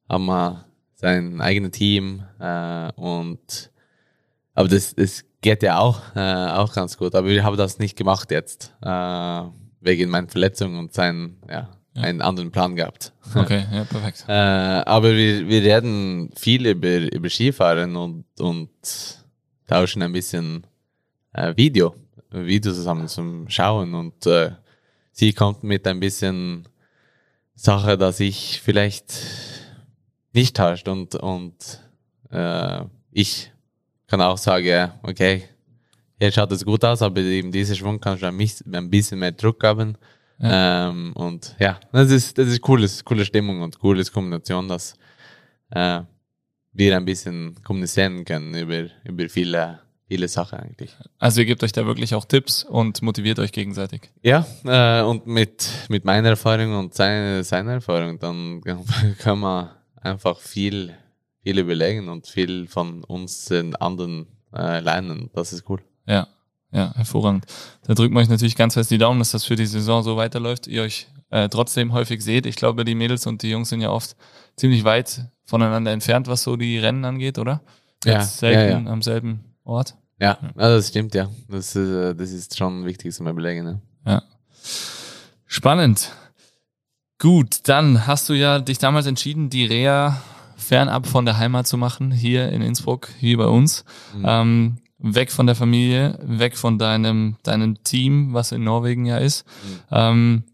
haben 0.09 0.27
wir 0.27 0.67
sein 0.95 1.41
eigenes 1.41 1.73
Team 1.73 2.23
äh, 2.39 2.93
und 2.97 3.71
aber 4.55 4.69
das, 4.69 4.95
das 4.95 5.25
geht 5.41 5.63
ja 5.63 5.79
auch, 5.79 6.01
äh, 6.15 6.21
auch 6.21 6.75
ganz 6.75 6.99
gut. 6.99 7.15
Aber 7.15 7.29
wir 7.29 7.43
haben 7.43 7.57
das 7.57 7.79
nicht 7.79 7.97
gemacht 7.97 8.31
jetzt, 8.31 8.75
äh, 8.83 9.43
wegen 9.81 10.11
meiner 10.11 10.29
Verletzung 10.29 10.79
und 10.79 10.93
sein, 10.93 11.39
ja, 11.49 11.71
Ja. 11.95 12.03
einen 12.03 12.21
anderen 12.21 12.51
Plan 12.53 12.77
gehabt. 12.77 13.13
Okay, 13.35 13.65
ja, 13.73 13.85
perfekt. 13.85 14.27
Äh, 14.29 14.33
aber 14.33 15.17
wir, 15.17 15.49
wir 15.49 15.63
reden 15.63 16.31
viel 16.37 16.67
über, 16.67 17.11
über 17.11 17.31
Skifahren 17.31 17.97
und, 17.97 18.27
und 18.39 18.69
tauschen 19.73 20.03
ein 20.03 20.13
bisschen 20.13 20.67
äh, 21.33 21.55
Video, 21.57 21.95
Video 22.31 22.73
zusammen 22.73 23.09
zum 23.09 23.49
Schauen 23.49 23.95
und 23.95 24.27
äh, 24.27 24.51
sie 25.13 25.33
kommt 25.33 25.65
mit 25.65 25.87
ein 25.87 25.99
bisschen 26.01 26.69
Sache, 27.55 27.97
dass 27.97 28.21
ich 28.21 28.61
vielleicht 28.63 29.13
nicht 30.35 30.57
tauscht 30.57 30.89
und, 30.89 31.15
und 31.15 31.55
äh, 32.31 32.83
ich 33.13 33.51
kann 34.07 34.21
auch 34.21 34.37
sagen, 34.39 34.67
ja, 34.67 34.99
okay, 35.03 35.45
jetzt 36.21 36.35
schaut 36.35 36.53
es 36.53 36.65
gut 36.65 36.85
aus, 36.85 37.01
aber 37.01 37.21
in 37.21 37.51
diesem 37.51 37.77
Schwung 37.77 37.99
kannst 38.01 38.23
du 38.23 38.27
ein 38.27 38.37
bisschen- 38.37 38.75
ein 38.75 38.91
bisschen 38.91 39.19
mehr 39.21 39.33
Druck 39.33 39.63
haben. 39.65 39.97
Ähm, 40.41 41.13
und 41.15 41.55
ja, 41.59 41.79
das 41.93 42.11
ist, 42.11 42.37
das 42.37 42.49
ist 42.49 42.61
cooles, 42.61 43.03
coole 43.05 43.25
Stimmung 43.25 43.63
und 43.63 43.79
cooles 43.79 44.11
Kombination, 44.13 44.67
dass 44.69 44.95
äh, 45.71 46.01
wir 46.73 46.97
ein 46.97 47.05
bisschen 47.05 47.63
kommunizieren 47.63 48.25
können 48.25 48.55
über, 48.55 48.87
über 49.05 49.29
viele, 49.29 49.81
viele 50.09 50.29
Sachen 50.29 50.59
eigentlich. 50.59 50.97
Also 51.19 51.41
ihr 51.41 51.47
gebt 51.47 51.63
euch 51.63 51.73
da 51.73 51.87
wirklich 51.87 52.15
auch 52.15 52.25
Tipps 52.25 52.65
und 52.65 53.03
motiviert 53.03 53.39
euch 53.39 53.53
gegenseitig. 53.53 54.11
Ja, 54.23 54.47
äh, 54.65 55.03
und 55.03 55.27
mit, 55.27 55.69
mit 55.89 56.05
meiner 56.05 56.31
Erfahrung 56.31 56.77
und 56.77 56.95
seine, 56.95 57.45
seiner 57.45 57.73
Erfahrung, 57.73 58.19
dann 58.19 58.63
kann 59.19 59.39
man 59.39 59.71
einfach 59.97 60.39
viel, 60.41 60.95
viel 61.43 61.59
überlegen 61.59 62.09
und 62.09 62.27
viel 62.27 62.67
von 62.67 63.05
uns 63.05 63.47
den 63.47 63.77
anderen 63.77 64.27
äh, 64.55 64.81
lernen. 64.81 65.31
Das 65.35 65.53
ist 65.53 65.69
cool. 65.69 65.81
Ja, 66.07 66.27
ja, 66.73 66.95
hervorragend. 66.95 67.45
Da 67.87 67.95
drücken 67.95 68.15
wir 68.15 68.21
euch 68.21 68.29
natürlich 68.29 68.57
ganz 68.57 68.75
fest 68.75 68.91
die 68.91 68.99
Daumen, 68.99 69.19
dass 69.19 69.33
das 69.33 69.45
für 69.45 69.57
die 69.57 69.67
Saison 69.67 70.03
so 70.03 70.17
weiterläuft. 70.17 70.67
Ihr 70.67 70.83
euch 70.83 71.07
äh, 71.33 71.49
trotzdem 71.49 71.93
häufig 71.93 72.23
seht. 72.23 72.47
Ich 72.47 72.57
glaube, 72.57 72.85
die 72.85 72.95
Mädels 72.95 73.27
und 73.27 73.43
die 73.43 73.51
Jungs 73.51 73.71
sind 73.71 73.81
ja 73.81 73.91
oft 73.91 74.17
ziemlich 74.57 74.85
weit 74.85 75.27
voneinander 75.45 75.91
entfernt, 75.91 76.29
was 76.29 76.43
so 76.43 76.57
die 76.57 76.79
Rennen 76.79 77.05
angeht, 77.05 77.39
oder? 77.39 77.63
Ja, 78.05 78.21
selten 78.21 78.87
ja, 78.87 78.93
am 78.93 79.03
selben 79.03 79.41
Ort. 79.65 79.97
Ja, 80.21 80.39
ja 80.43 80.53
das 80.55 80.89
stimmt, 80.89 81.15
ja. 81.15 81.29
Das, 81.49 81.75
äh, 81.75 82.15
das 82.15 82.31
ist 82.33 82.57
schon 82.57 82.85
wichtig 82.85 83.15
zum 83.15 83.27
Überlegen. 83.27 83.65
Ne? 83.65 83.81
Ja. 84.07 84.23
Spannend. 85.47 86.13
Gut, 87.19 87.61
dann 87.69 88.07
hast 88.07 88.29
du 88.29 88.35
ja 88.35 88.59
dich 88.59 88.79
damals 88.79 89.07
entschieden, 89.07 89.49
die 89.49 89.65
Reha 89.65 90.21
fernab 90.57 91.07
von 91.07 91.25
der 91.25 91.39
Heimat 91.39 91.67
zu 91.67 91.77
machen, 91.79 92.11
hier 92.11 92.51
in 92.51 92.61
Innsbruck, 92.61 93.09
hier 93.19 93.39
bei 93.39 93.47
uns. 93.47 93.85
Mhm. 94.15 94.25
Ähm, 94.27 94.77
weg 94.99 95.31
von 95.31 95.47
der 95.47 95.57
Familie, 95.57 96.19
weg 96.23 96.57
von 96.57 96.79
deinem, 96.79 97.37
deinem 97.43 97.83
Team, 97.85 98.35
was 98.35 98.53
in 98.53 98.65
Norwegen 98.65 99.07
ja 99.07 99.19
ist. 99.19 99.47
Mhm. 99.47 99.81
Ähm, 99.91 100.45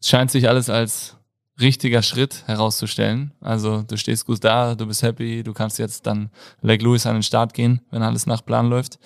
es 0.00 0.08
scheint 0.08 0.30
sich 0.30 0.48
alles 0.48 0.70
als 0.70 1.18
richtiger 1.60 2.02
Schritt 2.02 2.44
herauszustellen. 2.46 3.32
Also 3.40 3.82
du 3.82 3.96
stehst 3.96 4.26
gut 4.26 4.44
da, 4.44 4.74
du 4.74 4.86
bist 4.86 5.02
happy, 5.02 5.42
du 5.42 5.52
kannst 5.52 5.78
jetzt 5.78 6.06
dann 6.06 6.30
Lake 6.62 6.84
Louis 6.84 7.04
an 7.06 7.14
den 7.14 7.22
Start 7.22 7.52
gehen, 7.52 7.80
wenn 7.90 8.02
alles 8.02 8.26
nach 8.26 8.44
Plan 8.44 8.68
läuft. 8.68 8.98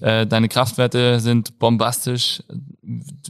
Äh, 0.00 0.26
deine 0.26 0.48
Kraftwerte 0.48 1.20
sind 1.20 1.58
bombastisch. 1.58 2.42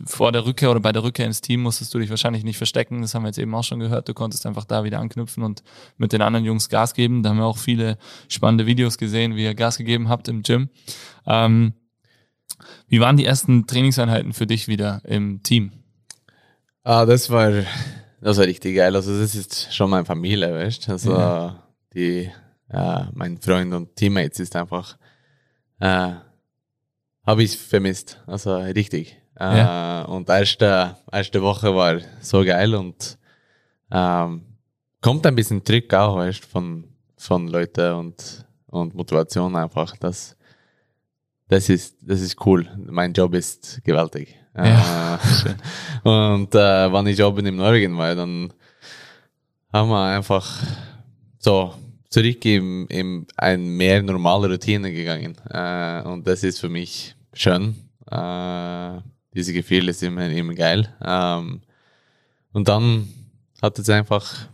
Vor 0.06 0.32
der 0.32 0.46
Rückkehr 0.46 0.70
oder 0.70 0.80
bei 0.80 0.92
der 0.92 1.02
Rückkehr 1.02 1.26
ins 1.26 1.42
Team 1.42 1.60
musstest 1.60 1.92
du 1.92 1.98
dich 1.98 2.08
wahrscheinlich 2.08 2.44
nicht 2.44 2.56
verstecken. 2.56 3.02
Das 3.02 3.14
haben 3.14 3.22
wir 3.22 3.28
jetzt 3.28 3.38
eben 3.38 3.54
auch 3.54 3.64
schon 3.64 3.80
gehört. 3.80 4.08
Du 4.08 4.14
konntest 4.14 4.46
einfach 4.46 4.64
da 4.64 4.82
wieder 4.82 4.98
anknüpfen 4.98 5.42
und 5.42 5.62
mit 5.98 6.12
den 6.12 6.22
anderen 6.22 6.46
Jungs 6.46 6.70
Gas 6.70 6.94
geben. 6.94 7.22
Da 7.22 7.30
haben 7.30 7.38
wir 7.38 7.44
auch 7.44 7.58
viele 7.58 7.98
spannende 8.28 8.66
Videos 8.66 8.96
gesehen, 8.96 9.36
wie 9.36 9.44
ihr 9.44 9.54
Gas 9.54 9.76
gegeben 9.76 10.08
habt 10.08 10.28
im 10.28 10.42
Gym. 10.42 10.70
Ähm, 11.26 11.74
wie 12.88 13.00
waren 13.00 13.16
die 13.16 13.24
ersten 13.26 13.66
Trainingseinheiten 13.66 14.32
für 14.32 14.46
dich 14.46 14.68
wieder 14.68 15.02
im 15.04 15.42
Team? 15.42 15.79
Ah, 16.82 17.04
das 17.04 17.28
war, 17.30 17.50
das 18.20 18.38
war 18.38 18.46
richtig 18.46 18.76
geil. 18.76 18.94
Also 18.94 19.18
das 19.18 19.34
ist 19.34 19.72
schon 19.74 19.90
meine 19.90 20.04
Familie, 20.04 20.52
weißt 20.52 20.88
du? 20.88 20.92
Also 20.92 21.12
Ja. 21.12 21.62
die, 21.94 22.30
äh, 22.68 23.04
mein 23.12 23.38
Freund 23.38 23.72
und 23.74 23.94
Teammates 23.96 24.40
ist 24.40 24.56
einfach, 24.56 24.96
äh, 25.78 26.12
habe 27.26 27.42
ich 27.42 27.56
vermisst. 27.58 28.22
Also 28.26 28.56
richtig. 28.56 29.16
Äh, 29.38 29.58
Ja. 29.58 30.02
Und 30.04 30.28
erste, 30.28 30.96
erste 31.12 31.42
Woche 31.42 31.74
war 31.74 31.98
so 32.20 32.44
geil 32.44 32.74
und 32.74 33.18
ähm, 33.90 34.42
kommt 35.00 35.26
ein 35.26 35.34
bisschen 35.36 35.62
Druck 35.62 35.92
auch, 35.94 36.16
weißt 36.16 36.44
von, 36.44 36.84
von 37.16 37.48
Leuten 37.48 37.92
und, 37.94 38.46
und 38.66 38.94
Motivation 38.94 39.54
einfach. 39.56 39.96
Das, 39.98 40.36
das 41.48 41.68
ist, 41.68 41.96
das 42.02 42.20
ist 42.22 42.36
cool. 42.46 42.68
Mein 42.76 43.12
Job 43.12 43.34
ist 43.34 43.82
gewaltig. 43.84 44.36
Ja, 44.56 45.14
Äh, 45.14 45.18
und 46.08 46.54
äh, 46.54 46.92
wenn 46.92 47.06
ich 47.06 47.22
oben 47.22 47.46
in 47.46 47.56
Norwegen 47.56 47.96
war, 47.96 48.14
dann 48.14 48.52
haben 49.72 49.90
wir 49.90 50.04
einfach 50.04 50.46
so 51.38 51.74
zurück 52.08 52.44
in, 52.44 52.86
in 52.86 53.26
eine 53.36 53.62
mehr 53.62 54.02
normale 54.02 54.48
Routine 54.48 54.92
gegangen. 54.92 55.36
Äh, 55.48 56.02
und 56.02 56.26
das 56.26 56.42
ist 56.42 56.58
für 56.60 56.68
mich 56.68 57.14
schön. 57.32 57.76
Äh, 58.10 59.00
diese 59.32 59.52
Gefühl 59.52 59.88
ist 59.88 60.02
immer, 60.02 60.28
immer 60.28 60.54
geil. 60.54 60.92
Ähm, 61.04 61.60
und 62.52 62.66
dann 62.68 63.08
hat 63.62 63.78
es 63.78 63.88
einfach 63.88 64.48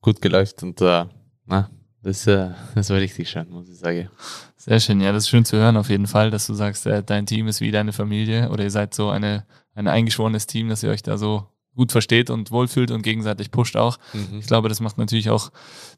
gut 0.00 0.22
geläuft 0.22 0.62
und 0.62 0.80
äh, 0.80 1.06
na, 1.46 1.70
das, 2.02 2.26
äh, 2.26 2.50
das 2.74 2.90
war 2.90 2.98
richtig 2.98 3.28
schön, 3.30 3.48
muss 3.50 3.68
ich 3.68 3.78
sagen. 3.78 4.08
Sehr 4.56 4.80
schön, 4.80 5.00
ja, 5.00 5.12
das 5.12 5.24
ist 5.24 5.28
schön 5.30 5.44
zu 5.44 5.56
hören 5.56 5.76
auf 5.76 5.88
jeden 5.88 6.06
Fall, 6.06 6.30
dass 6.30 6.46
du 6.46 6.54
sagst, 6.54 6.86
äh, 6.86 7.02
dein 7.02 7.26
Team 7.26 7.48
ist 7.48 7.60
wie 7.60 7.70
deine 7.70 7.92
Familie 7.92 8.50
oder 8.50 8.64
ihr 8.64 8.70
seid 8.70 8.94
so 8.94 9.08
eine, 9.10 9.44
ein 9.74 9.86
eingeschworenes 9.88 10.46
Team, 10.46 10.68
dass 10.68 10.82
ihr 10.82 10.90
euch 10.90 11.02
da 11.02 11.16
so 11.16 11.46
gut 11.74 11.92
versteht 11.92 12.28
und 12.28 12.50
wohlfühlt 12.50 12.90
und 12.90 13.02
gegenseitig 13.02 13.52
pusht 13.52 13.76
auch. 13.76 13.98
Mhm. 14.12 14.40
Ich 14.40 14.46
glaube, 14.48 14.68
das 14.68 14.80
macht 14.80 14.98
natürlich 14.98 15.30
auch 15.30 15.52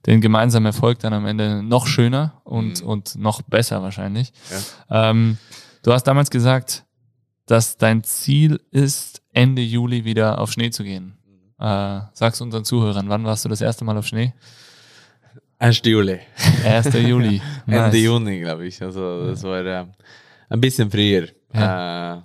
den 0.04 0.20
gemeinsamen 0.20 0.66
Erfolg 0.66 0.98
dann 0.98 1.14
am 1.14 1.24
Ende 1.24 1.62
noch 1.62 1.86
schöner 1.86 2.42
und, 2.44 2.82
Mhm. 2.82 2.86
und 2.88 3.16
noch 3.16 3.40
besser 3.42 3.82
wahrscheinlich. 3.82 4.32
Ähm, 4.90 5.38
du 5.82 5.92
hast 5.92 6.04
damals 6.04 6.28
gesagt, 6.30 6.84
dass 7.46 7.78
dein 7.78 8.04
Ziel 8.04 8.60
ist, 8.70 9.22
Ende 9.32 9.62
Juli 9.62 10.04
wieder 10.04 10.38
auf 10.38 10.52
Schnee 10.52 10.70
zu 10.70 10.84
gehen. 10.84 11.16
Äh, 11.58 12.00
sagst 12.12 12.42
unseren 12.42 12.64
Zuhörern, 12.66 13.08
wann 13.08 13.24
warst 13.24 13.44
du 13.46 13.48
das 13.48 13.62
erste 13.62 13.84
Mal 13.86 13.96
auf 13.96 14.06
Schnee? 14.06 14.34
1. 15.60 15.82
Juli. 15.84 16.18
1. 16.64 16.94
Juli. 16.94 17.40
Ende 17.66 17.80
Nice. 17.88 18.02
Juni, 18.02 18.40
glaube 18.40 18.66
ich. 18.66 18.82
Also 18.82 19.26
das 19.26 19.42
war 19.42 19.64
äh, 19.64 19.84
ein 20.48 20.60
bisschen 20.60 20.90
früher. 20.90 21.28
Äh, 21.52 22.16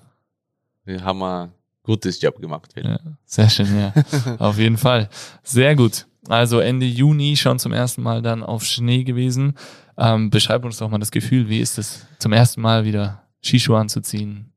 wir 0.85 1.03
haben 1.03 1.21
ein 1.21 1.51
gutes 1.83 2.21
Job 2.21 2.39
gemacht. 2.39 2.73
Ja, 2.77 2.97
sehr 3.25 3.49
schön, 3.49 3.67
ja. 3.77 3.93
auf 4.39 4.57
jeden 4.57 4.77
Fall. 4.77 5.09
Sehr 5.43 5.75
gut. 5.75 6.07
Also 6.29 6.59
Ende 6.59 6.85
Juni 6.85 7.35
schon 7.35 7.59
zum 7.59 7.73
ersten 7.73 8.01
Mal 8.01 8.21
dann 8.21 8.41
auf 8.41 8.63
Schnee 8.63 9.03
gewesen. 9.03 9.55
Ähm, 9.97 10.29
beschreib 10.29 10.63
uns 10.63 10.77
doch 10.77 10.89
mal 10.89 10.99
das 10.99 11.11
Gefühl, 11.11 11.49
wie 11.49 11.59
ist 11.59 11.77
es 11.77 12.05
zum 12.19 12.31
ersten 12.31 12.61
Mal 12.61 12.85
wieder 12.85 13.23
Skischuhe 13.43 13.77
anzuziehen, 13.77 14.53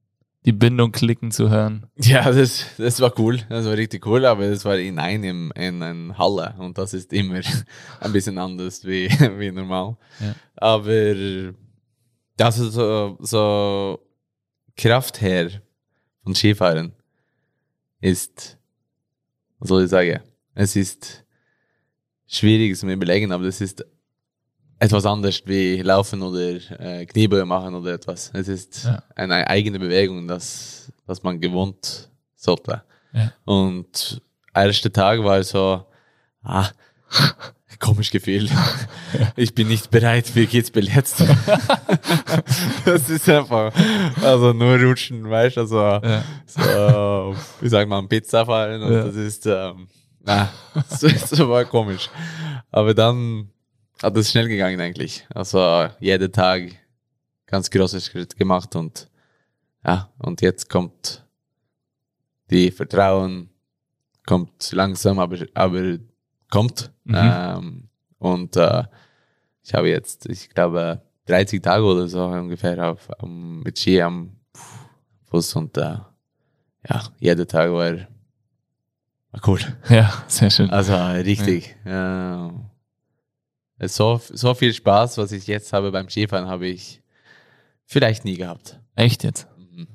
die 0.49 0.53
Bindung 0.53 0.93
klicken 0.93 1.31
zu 1.31 1.51
hören. 1.51 1.89
Ja, 1.99 2.33
das, 2.33 2.65
das 2.79 3.03
war 3.03 3.13
cool. 3.19 3.39
Das 3.51 3.67
war 3.67 3.77
richtig 3.77 4.07
cool, 4.07 4.25
aber 4.25 4.49
das 4.49 4.65
war 4.65 4.79
in 4.79 4.99
einem 4.99 5.53
in 5.55 5.83
einer 5.83 6.17
Halle 6.17 6.55
und 6.57 6.79
das 6.79 6.95
ist 6.95 7.13
immer 7.13 7.43
ein 8.01 8.13
bisschen 8.15 8.39
anders 8.39 8.83
wie, 8.87 9.11
wie 9.39 9.51
normal. 9.53 9.99
Ja. 10.19 10.35
Aber 10.57 11.53
also 12.41 12.71
so, 12.71 13.19
so 13.21 13.99
Kraft 14.75 15.21
her 15.21 15.51
von 16.25 16.35
Skifahren 16.35 16.93
ist, 18.01 18.57
was 19.59 19.69
soll 19.69 19.85
ich 19.85 19.91
sagen, 19.91 20.21
es 20.55 20.77
ist 20.77 21.27
schwierig 22.27 22.75
zu 22.79 22.89
überlegen, 22.89 23.33
aber 23.33 23.45
das 23.45 23.61
ist 23.61 23.85
etwas 24.79 25.05
anderes 25.07 25.43
wie 25.47 25.83
Laufen 25.83 26.23
oder 26.23 26.41
äh, 26.81 27.05
Kniebeuge 27.07 27.45
machen 27.45 27.75
oder 27.75 27.95
etwas. 27.95 28.31
Es 28.35 28.49
ist 28.49 28.85
Ja. 28.85 29.03
eine 29.17 29.47
eigene 29.49 29.79
Bewegung, 29.79 30.27
das, 30.29 30.93
das 31.07 31.23
man 31.23 31.41
gewohnt 31.41 32.09
sollte. 32.37 32.83
Ja. 33.13 33.33
Und 33.45 34.21
erster 34.55 34.93
Tag 34.93 35.23
war 35.25 35.43
so, 35.43 35.85
ah, 36.43 36.69
komisch 37.81 38.11
Gefühl. 38.11 38.49
Ich 39.37 39.55
bin 39.55 39.69
nicht 39.69 39.91
bereit 39.91 40.27
für 40.27 40.45
Kitzbühel 40.47 40.89
jetzt. 40.89 41.21
das 42.85 43.09
ist 43.09 43.29
einfach, 43.29 43.73
also 44.23 44.53
nur 44.53 44.79
rutschen, 44.83 45.29
weißt 45.31 45.57
du, 45.57 45.61
also, 45.63 45.79
Ja. 45.81 46.25
so, 46.47 47.35
wie 47.61 47.69
sagt 47.69 47.89
man, 47.89 48.07
Pizza 48.09 48.45
fallen 48.45 48.83
und 48.83 48.93
Ja. 48.93 49.05
das 49.05 49.15
ist, 49.17 49.47
ähm, 49.47 49.89
na, 50.21 50.51
das, 50.75 51.01
das 51.01 51.39
war 51.39 51.65
komisch. 51.65 52.11
Aber 52.71 52.93
dann 52.95 53.49
hat 54.03 54.17
es 54.17 54.31
schnell 54.31 54.49
gegangen 54.49 54.81
eigentlich. 54.81 55.27
Also 55.35 55.89
jeden 56.01 56.33
Tag 56.33 56.63
ganz 57.47 57.71
große 57.71 58.01
Schritt 58.01 58.37
gemacht 58.37 58.75
und 58.77 59.09
ja, 59.85 60.11
und 60.19 60.41
jetzt 60.43 60.69
kommt 60.69 61.25
die 62.51 62.71
Vertrauen, 62.71 63.49
kommt 64.27 64.73
langsam, 64.73 65.19
aber, 65.19 65.39
aber 65.55 65.99
kommt. 66.51 66.91
Mhm. 67.05 67.15
Ähm, 67.17 67.89
und 68.19 68.57
äh, 68.57 68.85
ich 69.63 69.75
habe 69.75 69.89
jetzt, 69.89 70.27
ich 70.27 70.51
glaube, 70.51 71.03
30 71.27 71.63
Tage 71.63 71.85
oder 71.85 72.09
so 72.09 72.25
ungefähr 72.27 72.91
auf, 72.91 73.09
am- 73.21 73.61
mit 73.63 73.79
Ski 73.79 74.01
am 74.03 74.37
Fuß 75.27 75.55
und 75.57 75.77
äh, 75.77 75.99
ja, 76.89 77.03
jeder 77.19 77.47
Tag 77.47 77.71
war, 77.71 77.93
war 79.31 79.41
cool. 79.47 79.61
Ja, 79.89 80.25
sehr 80.27 80.51
schön. 80.51 80.71
Also 80.71 80.95
richtig. 80.97 81.77
Ja. 81.85 82.49
Es 82.49 82.78
so, 83.81 84.21
so 84.33 84.55
viel 84.55 84.73
Spaß, 84.73 85.19
was 85.19 85.33
ich 85.33 85.47
jetzt 85.47 85.73
habe 85.73 85.93
beim 85.93 86.09
Skifahren, 86.09 86.49
habe 86.49 86.67
ich 86.67 87.03
vielleicht 87.85 88.25
nie 88.25 88.37
gehabt. 88.37 88.81
Echt 88.95 89.25
jetzt? 89.25 89.47
Mhm. 89.57 89.87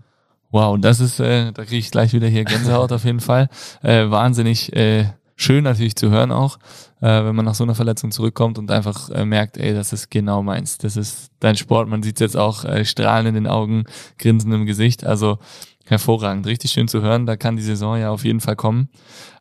Wow, 0.49 0.77
das 0.79 0.99
ist, 0.99 1.19
äh, 1.19 1.51
da 1.51 1.65
kriege 1.65 1.79
ich 1.79 1.91
gleich 1.91 2.13
wieder 2.13 2.27
hier 2.27 2.45
Gänsehaut 2.45 2.91
auf 2.91 3.03
jeden 3.05 3.19
Fall. 3.19 3.49
Äh, 3.81 4.09
wahnsinnig 4.09 4.73
äh, 4.73 5.05
schön 5.35 5.63
natürlich 5.63 5.95
zu 5.95 6.09
hören 6.09 6.31
auch, 6.31 6.57
äh, 7.01 7.23
wenn 7.23 7.35
man 7.35 7.45
nach 7.45 7.55
so 7.55 7.63
einer 7.63 7.75
Verletzung 7.75 8.11
zurückkommt 8.11 8.57
und 8.57 8.71
einfach 8.71 9.09
äh, 9.09 9.25
merkt, 9.25 9.57
ey, 9.57 9.73
das 9.73 9.93
ist 9.93 10.09
genau 10.09 10.41
meins. 10.41 10.77
Das 10.77 10.95
ist 10.95 11.31
dein 11.39 11.55
Sport. 11.55 11.89
Man 11.89 12.03
sieht 12.03 12.19
jetzt 12.19 12.37
auch 12.37 12.65
äh, 12.65 12.85
Strahlen 12.85 13.27
in 13.27 13.33
den 13.33 13.47
Augen, 13.47 13.83
Grinsen 14.17 14.51
im 14.53 14.65
Gesicht. 14.65 15.03
Also 15.03 15.39
hervorragend, 15.85 16.45
richtig 16.47 16.71
schön 16.71 16.87
zu 16.87 17.01
hören. 17.01 17.25
Da 17.25 17.35
kann 17.35 17.55
die 17.55 17.61
Saison 17.61 17.97
ja 17.97 18.11
auf 18.11 18.23
jeden 18.23 18.39
Fall 18.39 18.55
kommen. 18.55 18.89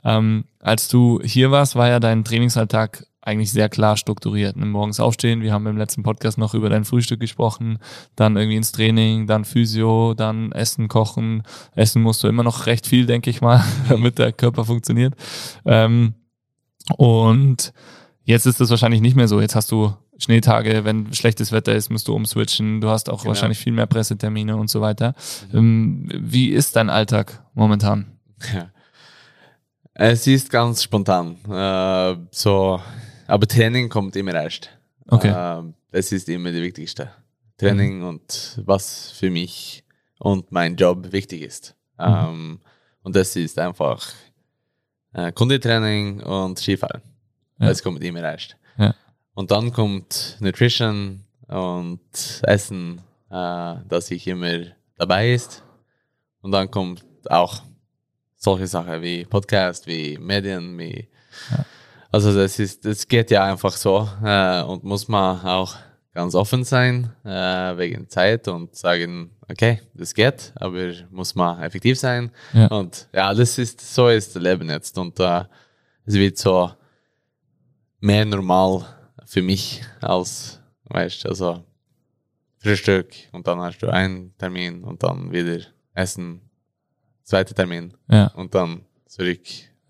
Ähm, 0.05 0.45
als 0.61 0.89
du 0.89 1.21
hier 1.23 1.51
warst, 1.51 1.77
war 1.77 1.89
ja 1.89 2.01
dein 2.01 2.25
Trainingsalltag 2.25 3.07
eigentlich 3.23 3.53
sehr 3.53 3.69
klar 3.69 3.97
strukturiert. 3.97 4.57
Ne? 4.57 4.67
Morgens 4.67 4.99
aufstehen, 4.99 5.43
wir 5.43 5.53
haben 5.53 5.67
im 5.67 5.77
letzten 5.77 6.03
Podcast 6.03 6.39
noch 6.39 6.55
über 6.55 6.69
dein 6.69 6.85
Frühstück 6.85 7.21
gesprochen, 7.21 7.79
dann 8.17 8.37
irgendwie 8.37 8.57
ins 8.57 8.73
Training, 8.73 9.29
dann 9.29 9.45
Physio, 9.45 10.15
dann 10.15 10.51
Essen 10.53 10.89
kochen. 10.89 11.45
Essen 11.75 12.03
musst 12.03 12.23
du 12.25 12.29
immer 12.29 12.43
noch 12.43 12.67
recht 12.67 12.87
viel, 12.87 13.07
denke 13.07 13.31
ich 13.31 13.41
mal, 13.41 13.65
damit 13.89 14.19
der 14.19 14.33
Körper 14.33 14.65
funktioniert. 14.65 15.15
Ähm, 15.65 16.15
und 16.97 17.73
jetzt 18.25 18.47
ist 18.47 18.61
das 18.61 18.71
wahrscheinlich 18.71 19.01
nicht 19.01 19.15
mehr 19.15 19.29
so. 19.29 19.41
Jetzt 19.41 19.55
hast 19.55 19.71
du 19.71 19.95
Schneetage, 20.23 20.85
wenn 20.85 21.13
schlechtes 21.13 21.51
Wetter 21.53 21.75
ist, 21.75 21.91
musst 21.91 22.07
du 22.09 22.15
umswitchen. 22.15 22.81
Du 22.81 22.89
hast 22.89 23.11
auch 23.11 23.19
Genau. 23.23 23.29
wahrscheinlich 23.31 23.59
viel 23.59 23.73
mehr 23.73 23.87
Pressetermine 23.87 24.57
und 24.57 24.69
so 24.71 24.81
weiter. 24.81 25.15
Ähm, 25.53 26.09
wie 26.13 26.49
ist 26.51 26.77
dein 26.77 26.91
Alltag 26.91 27.43
momentan? 27.55 28.07
Ja. 28.55 28.71
Es 29.95 30.27
ist 30.27 30.49
ganz 30.51 30.83
spontan. 30.83 31.37
Äh, 31.51 32.17
so, 32.31 32.81
aber 33.27 33.47
Training 33.47 33.89
kommt 33.89 34.17
immer 34.17 34.35
erst. 34.35 34.71
Okay. 35.09 35.29
Äh, 35.29 35.63
das 35.91 36.13
ist 36.13 36.29
immer 36.29 36.51
das 36.53 36.61
Wichtigste. 36.63 37.11
Training 37.59 38.03
und 38.03 38.61
was 38.65 39.11
für 39.13 39.31
mich 39.31 39.85
und 40.19 40.51
mein 40.51 40.77
Job 40.77 41.13
wichtig 41.13 41.43
ist. 41.43 41.75
Ähm, 41.99 42.61
und 43.03 43.15
das 43.17 43.37
ist 43.37 43.59
einfach 43.59 44.03
äh, 45.13 45.31
Kundetraining 45.33 46.21
und 46.23 46.59
Skifahren. 46.59 47.03
Ja. 47.59 47.69
Das 47.69 47.83
kommt 47.83 48.03
immer 48.03 48.23
erst. 48.23 48.57
Ja. 49.35 49.41
Und 49.41 49.51
dann 49.51 49.73
kommt 49.73 50.37
Nutrition 50.41 51.25
und 51.49 52.01
Essen, 52.43 53.01
äh, 53.31 53.75
dass 53.89 54.11
ich 54.11 54.27
immer 54.27 54.61
dabei 54.97 55.33
ist. 55.33 55.63
Und 56.43 56.53
dann 56.53 56.71
kommt 56.71 57.05
auch 57.31 57.63
solche 58.37 58.67
Sachen 58.67 59.01
wie 59.03 59.25
Podcast, 59.25 59.87
wie 59.87 60.19
Medien, 60.19 60.79
wie 60.79 61.09
also 62.11 62.35
das 62.35 62.59
ist, 62.59 62.85
das 62.85 63.09
geht 63.09 63.31
ja 63.31 63.45
einfach 63.45 63.73
so 63.77 64.09
äh, 64.23 64.63
und 64.63 64.85
muss 64.85 65.09
man 65.09 65.41
auch 65.47 65.77
ganz 66.13 66.35
offen 66.35 66.63
sein 66.65 67.11
äh, 67.25 67.29
wegen 67.79 68.09
Zeit 68.11 68.49
und 68.49 68.77
sagen, 68.77 69.31
okay, 69.49 69.81
das 69.95 70.13
geht, 70.13 70.53
aber 70.57 70.93
muss 71.11 71.35
man 71.35 71.63
effektiv 71.63 71.99
sein 71.99 72.31
Ja. 72.53 72.67
und 72.67 73.09
ja, 73.15 73.33
das 73.33 73.57
ist 73.57 73.81
so 73.95 74.09
ist 74.09 74.35
das 74.37 74.43
Leben 74.43 74.69
jetzt 74.69 74.99
und 74.99 75.19
äh, 75.21 75.45
es 76.05 76.15
wird 76.15 76.37
so 76.37 76.71
mehr 78.01 78.25
normal 78.27 78.85
für 79.33 79.41
mich 79.41 79.83
als, 80.03 80.61
weißt, 80.85 81.25
also 81.25 81.65
Frühstück 82.59 83.09
und 83.33 83.47
dann 83.47 83.61
hast 83.61 83.79
du 83.79 83.89
einen 83.89 84.37
Termin 84.37 84.85
und 84.85 85.03
dann 85.03 85.33
wieder 85.33 85.65
Essen, 85.95 86.43
zweiter 87.23 87.55
Termin 87.55 87.95
Ja, 88.09 88.27
und 88.35 88.55
dann 88.55 88.83
zurück 89.07 89.41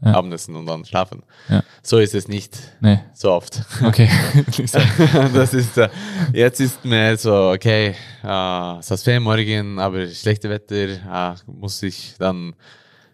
Ja. 0.00 0.14
Abendessen 0.14 0.54
und 0.54 0.66
dann 0.66 0.84
schlafen. 0.84 1.24
Ja. 1.48 1.64
So 1.82 1.98
ist 1.98 2.14
es 2.14 2.28
nicht 2.28 2.56
nee. 2.80 3.00
so 3.14 3.32
oft. 3.32 3.62
Okay. 3.84 4.08
Das 5.34 5.54
ist, 5.54 5.76
äh, 5.76 5.88
jetzt 6.32 6.60
ist 6.60 6.84
mir 6.84 7.16
so, 7.16 7.50
okay, 7.50 7.96
äh, 8.22 8.78
es 8.78 8.90
ist 8.92 9.20
morgen, 9.20 9.80
aber 9.80 10.06
schlechte 10.06 10.50
Wetter, 10.50 11.32
äh, 11.32 11.34
muss 11.46 11.82
ich 11.82 12.14
dann 12.16 12.54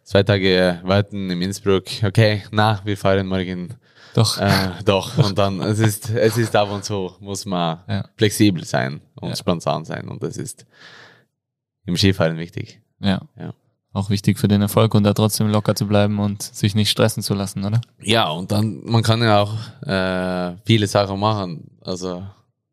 zwei 0.02 0.22
Tage 0.22 0.80
warten 0.82 1.30
in 1.30 1.40
Innsbruck. 1.40 1.84
Okay, 2.02 2.42
na, 2.50 2.80
wir 2.84 2.98
fahren 2.98 3.26
morgen. 3.26 3.78
Doch. 4.18 4.38
Äh, 4.38 4.70
doch, 4.84 5.16
und 5.18 5.38
dann, 5.38 5.60
es 5.60 5.78
ist, 5.78 6.10
es 6.10 6.36
ist 6.36 6.56
ab 6.56 6.70
und 6.72 6.84
zu, 6.84 7.12
muss 7.20 7.44
man 7.46 7.78
Ja. 7.88 8.08
flexibel 8.16 8.64
sein 8.64 9.00
und 9.14 9.28
Ja. 9.30 9.36
spontan 9.36 9.84
sein 9.84 10.08
und 10.08 10.22
das 10.22 10.36
ist 10.36 10.66
im 11.86 11.96
Skifahren 11.96 12.36
wichtig. 12.36 12.80
Ja. 13.00 13.22
Ja. 13.38 13.54
Auch 13.92 14.10
wichtig 14.10 14.38
für 14.38 14.48
den 14.48 14.60
Erfolg 14.60 14.94
und 14.94 15.04
da 15.04 15.14
trotzdem 15.14 15.48
locker 15.48 15.74
zu 15.74 15.86
bleiben 15.86 16.18
und 16.18 16.42
sich 16.42 16.74
nicht 16.74 16.90
stressen 16.90 17.22
zu 17.22 17.34
lassen, 17.34 17.64
oder? 17.64 17.80
Ja, 18.02 18.28
und 18.28 18.50
dann, 18.50 18.80
man 18.84 19.02
kann 19.02 19.22
ja 19.22 19.40
auch 19.42 19.54
äh, 19.86 20.56
viele 20.66 20.86
Sachen 20.88 21.18
machen. 21.20 21.78
Also 21.80 22.26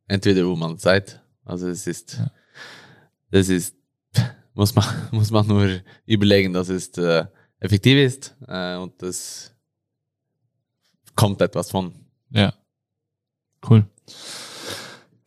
entweder 0.07 0.45
wo 0.47 0.55
man 0.55 0.77
Zeit, 0.79 1.21
also 1.45 1.67
es 1.67 1.85
ist, 1.87 2.17
Ja. 2.17 2.31
das 3.31 3.49
ist, 3.49 3.75
muss 4.55 4.73
man, 4.75 4.85
muss 5.11 5.29
man 5.31 5.45
nur 5.47 5.69
überlegen, 6.05 6.53
dass 6.53 6.69
es 6.69 6.89
äh, 6.97 7.25
effektiv 7.59 7.97
ist 7.97 8.35
äh, 8.47 8.75
und 8.77 9.01
das 9.01 9.54
kommt 11.15 11.41
etwas 11.41 11.71
von. 11.71 11.93
Ja. 12.29 12.53
Cool. 13.67 13.85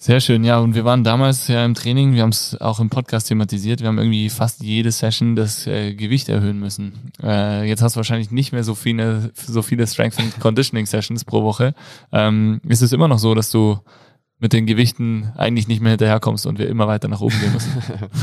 Sehr 0.00 0.20
schön, 0.20 0.44
ja. 0.44 0.60
Und 0.60 0.76
wir 0.76 0.84
waren 0.84 1.02
damals 1.02 1.48
ja 1.48 1.64
im 1.64 1.74
Training, 1.74 2.14
wir 2.14 2.22
haben 2.22 2.30
es 2.30 2.58
auch 2.60 2.78
im 2.78 2.88
Podcast 2.88 3.28
thematisiert, 3.28 3.80
wir 3.80 3.88
haben 3.88 3.98
irgendwie 3.98 4.30
fast 4.30 4.62
jede 4.62 4.92
Session 4.92 5.34
das 5.34 5.66
äh, 5.66 5.92
Gewicht 5.94 6.28
erhöhen 6.28 6.60
müssen. 6.60 7.12
Äh, 7.20 7.68
jetzt 7.68 7.82
hast 7.82 7.96
du 7.96 7.98
wahrscheinlich 7.98 8.30
nicht 8.30 8.52
mehr 8.52 8.62
so 8.62 8.76
viele, 8.76 9.32
so 9.34 9.60
viele 9.60 9.86
Strength 9.88 10.20
and 10.20 10.40
Conditioning 10.40 10.86
Sessions 10.86 11.24
pro 11.24 11.42
Woche. 11.42 11.74
Ähm, 12.12 12.60
ist 12.68 12.80
es 12.80 12.92
immer 12.92 13.08
noch 13.08 13.18
so, 13.18 13.34
dass 13.34 13.50
du 13.50 13.80
mit 14.38 14.52
den 14.52 14.66
Gewichten 14.66 15.32
eigentlich 15.36 15.66
nicht 15.66 15.82
mehr 15.82 15.90
hinterherkommst 15.90 16.46
und 16.46 16.60
wir 16.60 16.68
immer 16.68 16.86
weiter 16.86 17.08
nach 17.08 17.20
oben 17.20 17.38
gehen 17.40 17.52
müssen? 17.52 17.72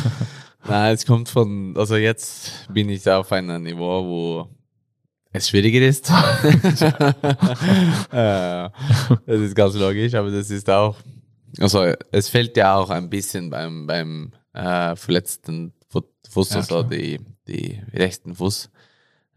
Na, 0.67 0.91
es 0.91 1.05
kommt 1.05 1.27
von, 1.27 1.75
also 1.75 1.97
jetzt 1.97 2.69
bin 2.73 2.89
ich 2.89 3.07
auf 3.09 3.33
einem 3.33 3.61
Niveau, 3.63 4.05
wo 4.05 4.49
es 5.35 5.49
schwieriger 5.49 5.81
ist. 5.87 6.09
äh, 8.11 8.69
das 9.25 9.41
ist 9.41 9.55
ganz 9.55 9.75
logisch, 9.75 10.13
aber 10.13 10.31
das 10.31 10.49
ist 10.49 10.69
auch, 10.69 10.97
also 11.59 11.93
es 12.11 12.29
fällt 12.29 12.57
ja 12.57 12.75
auch 12.75 12.89
ein 12.89 13.09
bisschen 13.09 13.49
beim, 13.49 13.87
beim 13.87 14.33
äh, 14.53 14.95
verletzten 14.95 15.73
Fuß, 16.29 16.49
ja, 16.51 16.57
also 16.57 16.83
die, 16.83 17.19
die 17.47 17.81
rechten 17.93 18.35
Fuß. 18.35 18.69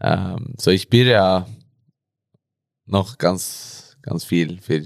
Ähm, 0.01 0.55
so 0.59 0.71
ich 0.71 0.83
spiele 0.83 1.11
ja 1.13 1.47
noch 2.87 3.19
ganz, 3.19 3.97
ganz 4.03 4.25
viel 4.25 4.61
für 4.61 4.83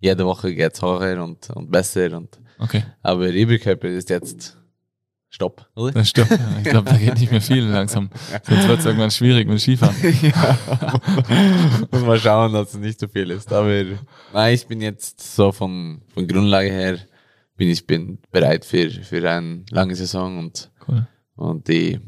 jede 0.00 0.26
Woche 0.26 0.54
geht 0.54 0.74
es 0.74 0.82
höher 0.82 1.22
und, 1.22 1.50
und 1.50 1.70
besser 1.70 2.16
und 2.16 2.38
okay. 2.58 2.84
aber 3.02 3.28
Überkörper 3.28 3.88
ist 3.88 4.10
jetzt 4.10 4.57
Stopp, 5.30 5.68
oder? 5.74 5.92
Das 5.92 6.08
Stopp. 6.08 6.28
Ich 6.58 6.70
glaube, 6.70 6.90
da 6.90 6.96
geht 6.96 7.18
nicht 7.18 7.30
mehr 7.30 7.42
viel 7.42 7.64
langsam. 7.64 8.08
Sonst 8.44 8.66
wird 8.66 8.80
es 8.80 8.86
irgendwann 8.86 9.10
schwierig 9.10 9.46
mit 9.46 9.60
Skifahren. 9.60 9.94
ja. 10.22 10.58
Muss 11.90 12.02
mal 12.02 12.18
schauen, 12.18 12.54
dass 12.54 12.70
es 12.70 12.80
nicht 12.80 12.98
so 12.98 13.08
viel 13.08 13.30
ist. 13.30 13.52
Aber 13.52 13.84
nein, 14.32 14.54
ich 14.54 14.66
bin 14.66 14.80
jetzt 14.80 15.34
so 15.34 15.52
von, 15.52 16.00
von 16.14 16.26
Grundlage 16.26 16.70
her 16.70 16.98
bin 17.58 17.68
ich 17.68 17.86
bin 17.86 18.18
bereit 18.30 18.64
für, 18.64 18.88
für 18.88 19.28
eine 19.28 19.64
lange 19.70 19.94
Saison 19.94 20.38
und, 20.38 20.70
cool. 20.86 21.06
und 21.36 21.68
die, 21.68 22.00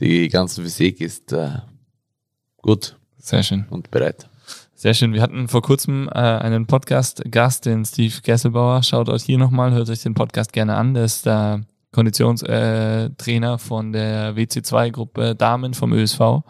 die 0.00 0.28
ganze 0.28 0.62
Physik 0.62 1.00
ist 1.00 1.32
äh, 1.32 1.58
gut. 2.62 2.96
Sehr 3.18 3.42
schön. 3.42 3.66
Und 3.68 3.90
bereit. 3.90 4.30
Sehr 4.74 4.94
schön. 4.94 5.12
Wir 5.12 5.22
hatten 5.22 5.48
vor 5.48 5.60
kurzem 5.60 6.08
äh, 6.08 6.20
einen 6.20 6.66
Podcast-Gast, 6.66 7.66
den 7.66 7.84
Steve 7.84 8.14
Gesselbauer. 8.22 8.84
Schaut 8.84 9.08
euch 9.08 9.24
hier 9.24 9.38
nochmal, 9.38 9.72
hört 9.72 9.90
euch 9.90 10.02
den 10.02 10.14
Podcast 10.14 10.52
gerne 10.52 10.76
an. 10.76 10.94
Der 10.94 11.04
ist 11.04 11.26
da 11.26 11.60
Konditionstrainer 11.92 13.54
äh, 13.54 13.58
von 13.58 13.92
der 13.92 14.36
WC2-Gruppe 14.36 15.34
Damen 15.34 15.74
vom 15.74 15.92
ÖSV. 15.92 16.42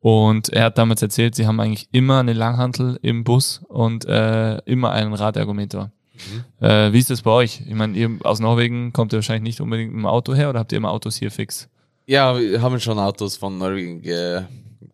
Und 0.00 0.48
er 0.48 0.64
hat 0.64 0.78
damals 0.78 1.02
erzählt, 1.02 1.34
sie 1.34 1.46
haben 1.46 1.60
eigentlich 1.60 1.88
immer 1.92 2.20
eine 2.20 2.32
Langhantel 2.32 2.98
im 3.02 3.22
Bus 3.22 3.60
und 3.68 4.06
äh, 4.06 4.56
immer 4.64 4.92
einen 4.92 5.12
Radergometer. 5.12 5.92
Mhm. 6.14 6.66
Äh, 6.66 6.92
wie 6.92 6.98
ist 6.98 7.10
das 7.10 7.22
bei 7.22 7.30
euch? 7.30 7.62
Ich 7.66 7.74
meine, 7.74 7.96
ihr 7.96 8.10
aus 8.22 8.40
Norwegen 8.40 8.92
kommt 8.92 9.12
ihr 9.12 9.18
wahrscheinlich 9.18 9.42
nicht 9.42 9.60
unbedingt 9.60 9.92
mit 9.92 10.00
dem 10.00 10.06
Auto 10.06 10.34
her 10.34 10.48
oder 10.48 10.60
habt 10.60 10.72
ihr 10.72 10.78
immer 10.78 10.90
Autos 10.90 11.16
hier 11.16 11.30
fix? 11.30 11.68
Ja, 12.06 12.38
wir 12.38 12.62
haben 12.62 12.80
schon 12.80 12.98
Autos 12.98 13.36
von 13.36 13.58
Norwegen 13.58 14.00
ge 14.00 14.42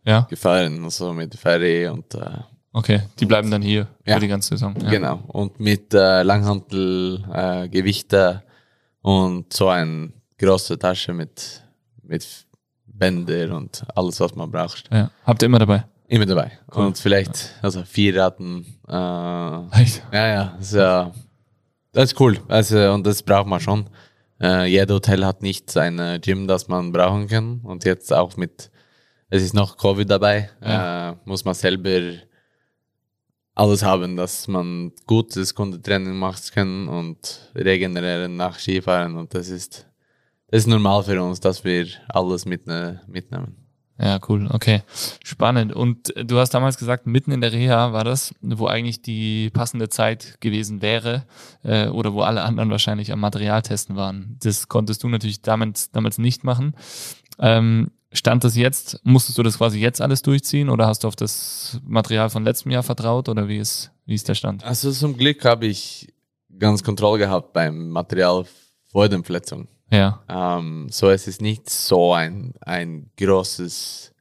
ja? 0.04 0.26
gefahren, 0.28 0.84
also 0.84 1.12
mit 1.12 1.34
Ferry 1.34 1.88
und 1.88 2.14
äh, 2.14 2.40
Okay, 2.76 3.00
die 3.18 3.24
bleiben 3.24 3.50
dann 3.50 3.62
hier 3.62 3.88
ja. 4.04 4.14
für 4.14 4.20
die 4.20 4.28
ganze 4.28 4.50
Saison. 4.50 4.74
Ja. 4.82 4.90
Genau. 4.90 5.22
Und 5.28 5.58
mit 5.58 5.94
äh, 5.94 6.22
Langhantel, 6.22 7.24
äh, 7.32 7.70
Gewichte 7.70 8.42
und 9.06 9.52
so 9.52 9.68
eine 9.68 10.10
große 10.36 10.76
Tasche 10.76 11.12
mit, 11.12 11.62
mit 12.02 12.26
Bänder 12.86 13.54
und 13.54 13.84
alles, 13.94 14.18
was 14.18 14.34
man 14.34 14.50
braucht. 14.50 14.92
Ja. 14.92 15.12
Habt 15.24 15.42
ihr 15.42 15.46
immer 15.46 15.60
dabei? 15.60 15.84
Immer 16.08 16.26
dabei. 16.26 16.58
Cool. 16.74 16.86
Und 16.86 16.98
vielleicht, 16.98 17.54
also 17.62 17.84
vier 17.84 18.16
Raten. 18.20 18.66
Äh, 18.88 19.80
Echt? 19.80 20.02
Ja, 20.12 20.26
ja. 20.26 20.54
Das 20.58 20.72
ist, 20.72 20.74
äh, 20.74 21.04
das 21.92 22.04
ist 22.12 22.20
cool. 22.20 22.40
Also, 22.48 22.94
und 22.94 23.06
das 23.06 23.22
braucht 23.22 23.46
man 23.46 23.60
schon. 23.60 23.88
Äh, 24.40 24.66
jeder 24.66 24.94
Hotel 24.94 25.24
hat 25.24 25.40
nicht 25.40 25.70
sein 25.70 26.20
Gym, 26.20 26.48
das 26.48 26.66
man 26.66 26.90
brauchen 26.90 27.28
kann. 27.28 27.60
Und 27.62 27.84
jetzt 27.84 28.12
auch 28.12 28.36
mit, 28.36 28.72
es 29.30 29.40
ist 29.40 29.54
noch 29.54 29.76
Covid 29.76 30.10
dabei, 30.10 30.50
ja. 30.60 31.10
äh, 31.10 31.16
muss 31.24 31.44
man 31.44 31.54
selber 31.54 32.18
alles 33.56 33.82
haben, 33.82 34.16
dass 34.16 34.46
man 34.48 34.92
gutes 35.06 35.54
Kundentraining 35.54 36.14
machen 36.14 36.42
kann 36.54 36.88
und 36.88 37.50
regenerieren 37.54 38.36
nach 38.36 38.58
Skifahren. 38.58 39.16
Und 39.16 39.34
das 39.34 39.48
ist, 39.48 39.86
das 40.48 40.60
ist 40.60 40.66
normal 40.66 41.02
für 41.02 41.20
uns, 41.22 41.40
dass 41.40 41.64
wir 41.64 41.86
alles 42.08 42.44
mit, 42.44 42.66
mitnehmen. 43.08 43.56
Ja, 43.98 44.20
cool. 44.28 44.46
Okay. 44.52 44.82
Spannend. 45.24 45.72
Und 45.72 46.12
du 46.22 46.38
hast 46.38 46.50
damals 46.50 46.76
gesagt, 46.76 47.06
mitten 47.06 47.32
in 47.32 47.40
der 47.40 47.52
Reha 47.52 47.94
war 47.94 48.04
das, 48.04 48.34
wo 48.42 48.66
eigentlich 48.66 49.00
die 49.00 49.48
passende 49.48 49.88
Zeit 49.88 50.38
gewesen 50.40 50.82
wäre 50.82 51.24
äh, 51.62 51.88
oder 51.88 52.12
wo 52.12 52.20
alle 52.20 52.42
anderen 52.42 52.70
wahrscheinlich 52.70 53.10
am 53.10 53.20
Materialtesten 53.20 53.96
waren. 53.96 54.36
Das 54.42 54.68
konntest 54.68 55.02
du 55.02 55.08
natürlich 55.08 55.40
damals, 55.40 55.90
damals 55.92 56.18
nicht 56.18 56.44
machen. 56.44 56.74
Ähm, 57.38 57.90
Stand 58.12 58.44
das 58.44 58.56
jetzt? 58.56 59.00
Musstest 59.04 59.36
du 59.36 59.42
das 59.42 59.58
quasi 59.58 59.78
jetzt 59.80 60.00
alles 60.00 60.22
durchziehen 60.22 60.68
oder 60.68 60.86
hast 60.86 61.04
du 61.04 61.08
auf 61.08 61.16
das 61.16 61.80
Material 61.84 62.30
von 62.30 62.44
letztem 62.44 62.70
Jahr 62.70 62.82
vertraut 62.82 63.28
oder 63.28 63.48
wie 63.48 63.58
ist, 63.58 63.90
wie 64.04 64.14
ist 64.14 64.28
der 64.28 64.34
Stand? 64.34 64.64
Also 64.64 64.90
zum 64.92 65.16
Glück 65.16 65.44
habe 65.44 65.66
ich 65.66 66.12
ganz 66.58 66.82
Kontrolle 66.82 67.18
gehabt 67.18 67.52
beim 67.52 67.90
Material 67.90 68.44
vor 68.86 69.08
der 69.08 69.22
Verletzung. 69.24 69.68
Ja. 69.90 70.22
Ähm, 70.28 70.88
so 70.90 71.10
es 71.10 71.26
ist 71.26 71.42
nicht 71.42 71.68
so 71.68 72.12
ein, 72.12 72.54
ein 72.60 73.10
großes 73.16 74.12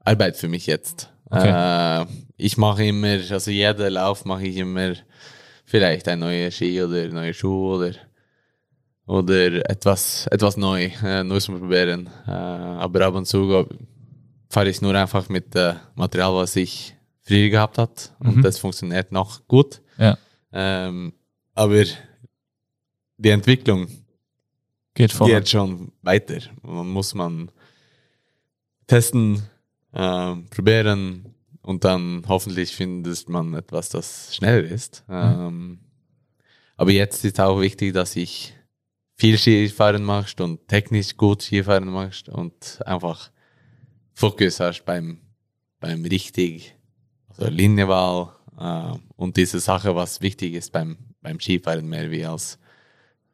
Arbeit 0.00 0.36
für 0.36 0.48
mich 0.48 0.66
jetzt. 0.66 1.12
Okay. 1.30 2.02
Äh, 2.02 2.06
ich 2.36 2.56
mache 2.56 2.84
immer, 2.86 3.18
also 3.30 3.50
jeder 3.50 3.90
Lauf 3.90 4.24
mache 4.24 4.46
ich 4.46 4.56
immer 4.56 4.94
vielleicht 5.64 6.08
ein 6.08 6.18
neuer 6.20 6.50
Ski 6.50 6.82
oder 6.82 7.08
neue 7.08 7.34
Schuhe 7.34 7.76
oder 7.76 7.94
oder 9.10 9.68
etwas, 9.68 10.28
etwas 10.28 10.56
neu, 10.56 10.84
äh, 11.02 11.24
Neues 11.24 11.46
probieren. 11.46 12.08
Äh, 12.28 12.30
aber 12.30 13.06
ab 13.06 13.14
und 13.14 13.26
zu 13.26 13.66
fahre 14.48 14.68
ich 14.68 14.80
nur 14.80 14.94
einfach 14.94 15.28
mit 15.28 15.56
äh, 15.56 15.74
Material, 15.96 16.32
was 16.34 16.54
ich 16.54 16.94
früher 17.22 17.50
gehabt 17.50 17.76
hat 17.76 18.14
und 18.20 18.36
mhm. 18.36 18.42
das 18.42 18.58
funktioniert 18.58 19.10
noch 19.10 19.46
gut. 19.48 19.82
Ja. 19.98 20.16
Ähm, 20.52 21.12
aber 21.54 21.84
die 23.16 23.30
Entwicklung 23.30 23.88
geht, 24.94 25.18
geht 25.18 25.48
schon 25.48 25.90
weiter. 26.02 26.38
Man 26.62 26.88
muss 26.88 27.12
man 27.12 27.50
testen, 28.86 29.42
äh, 29.92 30.36
probieren 30.50 31.34
und 31.62 31.82
dann 31.84 32.22
hoffentlich 32.28 32.76
findet 32.76 33.28
man 33.28 33.54
etwas, 33.54 33.88
das 33.88 34.36
schneller 34.36 34.62
ist. 34.62 35.02
Mhm. 35.08 35.14
Ähm, 35.16 35.78
aber 36.76 36.92
jetzt 36.92 37.24
ist 37.24 37.40
auch 37.40 37.60
wichtig, 37.60 37.92
dass 37.92 38.14
ich 38.14 38.54
viel 39.20 39.36
Skifahren 39.36 40.02
machst 40.02 40.40
und 40.40 40.66
technisch 40.66 41.14
gut 41.14 41.42
Skifahren 41.42 41.88
machst 41.88 42.30
und 42.30 42.80
einfach 42.86 43.30
Fokus 44.14 44.60
hast 44.60 44.84
beim, 44.86 45.18
beim 45.78 46.02
richtig, 46.06 46.74
also 47.28 47.48
Linienwahl 47.48 48.32
äh, 48.58 48.98
und 49.16 49.36
diese 49.36 49.60
Sache, 49.60 49.94
was 49.94 50.22
wichtig 50.22 50.54
ist 50.54 50.72
beim, 50.72 50.96
beim 51.20 51.38
Skifahren 51.38 51.86
mehr 51.86 52.10
wie 52.10 52.24
als 52.24 52.58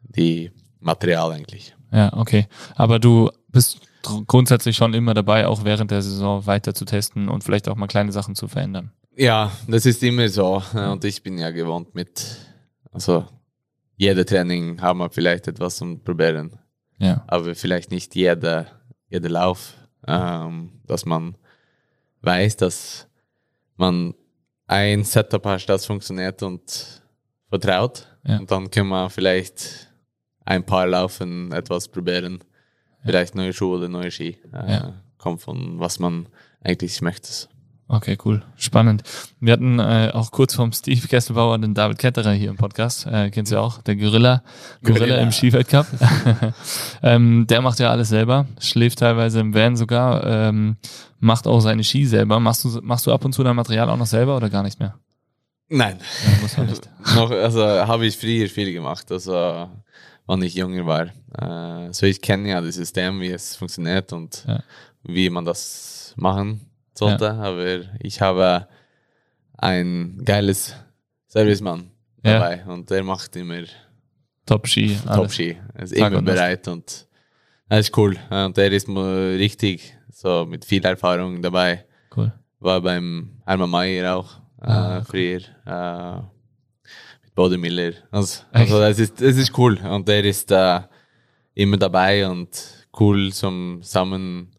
die 0.03 0.51
Material 0.81 1.31
eigentlich. 1.31 1.77
Ja, 1.93 2.13
okay. 2.15 2.49
Aber 2.75 2.99
du 2.99 3.31
bist 3.49 3.81
grundsätzlich 4.27 4.77
schon 4.77 4.93
immer 4.93 5.15
dabei, 5.15 5.47
auch 5.47 5.65
während 5.65 5.93
der 5.93 6.03
Saison 6.03 6.47
weiter 6.47 6.75
zu 6.75 6.85
testen 6.85 7.29
und 7.29 7.45
vielleicht 7.45 7.69
auch 7.69 7.77
mal 7.77 7.87
kleine 7.87 8.11
Sachen 8.11 8.35
zu 8.35 8.49
verändern. 8.49 8.91
Ja, 9.17 9.53
das 9.69 9.87
ist 9.87 10.03
immer 10.03 10.29
so. 10.29 10.63
Und 10.75 11.05
ich 11.05 11.23
bin 11.23 11.39
ja 11.39 11.51
gewohnt 11.51 11.95
mit, 11.95 12.39
also 12.91 13.25
jeder 13.97 14.25
Training 14.25 14.81
haben 14.81 14.99
wir 14.99 15.11
vielleicht 15.11 15.49
etwas 15.49 15.77
zum 15.77 16.03
Probieren. 16.03 16.59
Ja. 16.99 17.25
Aber 17.27 17.55
vielleicht 17.55 17.91
nicht 17.91 18.15
jeder, 18.15 18.67
jeder 19.09 19.29
Lauf, 19.29 19.75
ähm, 20.07 20.81
dass 20.87 21.05
man 21.05 21.37
weiß, 22.23 22.57
dass 22.57 23.09
man 23.77 24.15
ein 24.67 25.05
Setup 25.05 25.45
hat, 25.45 25.69
das 25.69 25.87
funktioniert 25.87 26.43
und 26.43 27.03
vertraut. 27.49 28.09
Ja. 28.25 28.39
Und 28.39 28.51
dann 28.51 28.71
können 28.71 28.89
wir 28.89 29.11
vielleicht 29.11 29.93
ein 30.45 30.65
paar 30.65 30.87
Laufen 30.87 31.53
etwas 31.53 31.89
probieren. 31.89 32.43
Vielleicht 33.05 33.35
neue 33.35 33.53
Schuhe 33.53 33.79
oder 33.79 33.89
neue 33.89 34.11
Ski. 34.11 34.39
Äh, 34.53 34.73
ja. 34.73 35.03
Kommt 35.19 35.41
von 35.41 35.79
was 35.79 35.99
man 35.99 36.29
eigentlich 36.61 37.01
möchte. 37.03 37.49
Okay, 37.89 38.19
cool. 38.25 38.43
Spannend. 38.57 39.05
Wir 39.39 39.53
hatten 39.53 39.79
äh, 39.79 40.11
auch 40.13 40.33
kurz 40.33 40.57
vorm 40.57 40.73
Steve 40.73 41.07
Kesselbauer 41.07 41.57
den 41.59 41.73
David 41.73 41.99
Ketterer 41.99 42.33
hier 42.33 42.51
im 42.51 42.57
Podcast. 42.57 43.07
Äh, 43.07 43.31
kennst 43.31 43.53
du 43.53 43.57
ja 43.57 43.63
auch, 43.63 43.81
der 43.83 43.95
Gorilla. 43.95 44.43
Gorilla, 44.83 45.07
Gorilla. 45.07 45.23
im 45.23 45.31
Skiweltcup. 45.31 45.87
ähm, 47.05 47.47
der 47.47 47.61
macht 47.61 47.79
ja 47.79 47.91
alles 47.91 48.09
selber, 48.09 48.47
schläft 48.59 48.99
teilweise 48.99 49.39
im 49.39 49.55
Van 49.55 49.77
sogar, 49.77 50.27
ähm, 50.27 50.79
macht 51.21 51.47
auch 51.47 51.61
seine 51.61 51.85
Ski 51.85 52.07
selber. 52.07 52.41
Machst 52.41 52.65
du, 52.65 52.81
machst 52.83 53.07
du 53.07 53.13
ab 53.13 53.25
und 53.25 53.35
zu 53.35 53.45
dein 53.45 53.55
Material 53.55 53.89
auch 53.89 53.97
noch 53.97 54.07
selber 54.07 54.37
oder 54.37 54.51
gar 54.51 54.65
nicht 54.65 54.81
mehr? 54.81 54.99
Nein. 55.69 55.99
Ja, 56.25 56.43
muss 56.43 56.57
man 56.57 56.67
nicht. 56.67 56.91
noch, 57.15 57.31
also 57.31 57.63
habe 57.63 58.07
ich 58.07 58.17
früher 58.17 58.49
viel 58.49 58.73
gemacht, 58.73 59.13
also 59.13 59.71
wann 60.27 60.43
ich 60.43 60.55
jünger 60.55 60.87
war. 60.87 61.87
Äh, 61.87 61.93
so 61.93 62.05
ich 62.05 62.21
kenne 62.21 62.49
ja 62.49 62.61
das 62.61 62.75
System, 62.75 63.21
wie 63.21 63.31
es 63.31 63.55
funktioniert 63.55 64.13
und 64.13 64.45
ja. 64.49 64.61
wie 65.05 65.31
man 65.31 65.45
das 65.45 66.15
machen 66.17 66.63
sollte, 66.99 67.25
ja. 67.25 67.39
aber 67.39 67.81
ich 68.01 68.21
habe 68.21 68.69
ein 69.59 70.23
geiles 70.25 70.75
Servicemann 71.27 71.91
dabei 72.23 72.63
ja. 72.67 72.73
und 72.73 72.91
der 72.91 73.03
macht 73.03 73.37
immer 73.37 73.65
Top-Ski. 74.47 74.97
Top-Ski. 75.05 75.57
Er 75.75 75.83
ist 75.83 75.93
immer 75.93 76.23
bereit 76.23 76.69
und 76.69 77.07
das 77.69 77.81
ist 77.81 77.99
cool. 77.99 78.17
Und 78.31 78.57
der 78.57 78.73
ist 78.73 78.89
richtig 78.89 79.97
so 80.09 80.47
mit 80.47 80.65
viel 80.65 80.85
Erfahrung 80.85 81.43
dabei. 81.43 81.85
Cool. 82.17 82.33
War 82.61 82.81
beim 82.81 83.43
Hermann 83.45 83.71
Mayer 83.71 84.17
auch 84.17 84.37
äh, 84.63 84.71
ah, 84.71 85.05
früher. 85.05 85.41
Äh, 85.67 86.17
mit 87.25 87.35
Bode 87.35 87.59
Miller. 87.59 87.93
Also, 88.11 88.45
also 88.53 88.81
das, 88.81 88.99
ist, 89.01 89.21
das 89.21 89.37
ist 89.37 89.59
cool. 89.59 89.79
Und 89.79 90.07
der 90.07 90.25
ist 90.25 90.51
äh, 90.53 90.81
immer 91.55 91.77
dabei 91.77 92.29
und 92.29 92.49
cool 92.99 93.33
zum 93.33 93.81
Zusammen, 93.83 94.53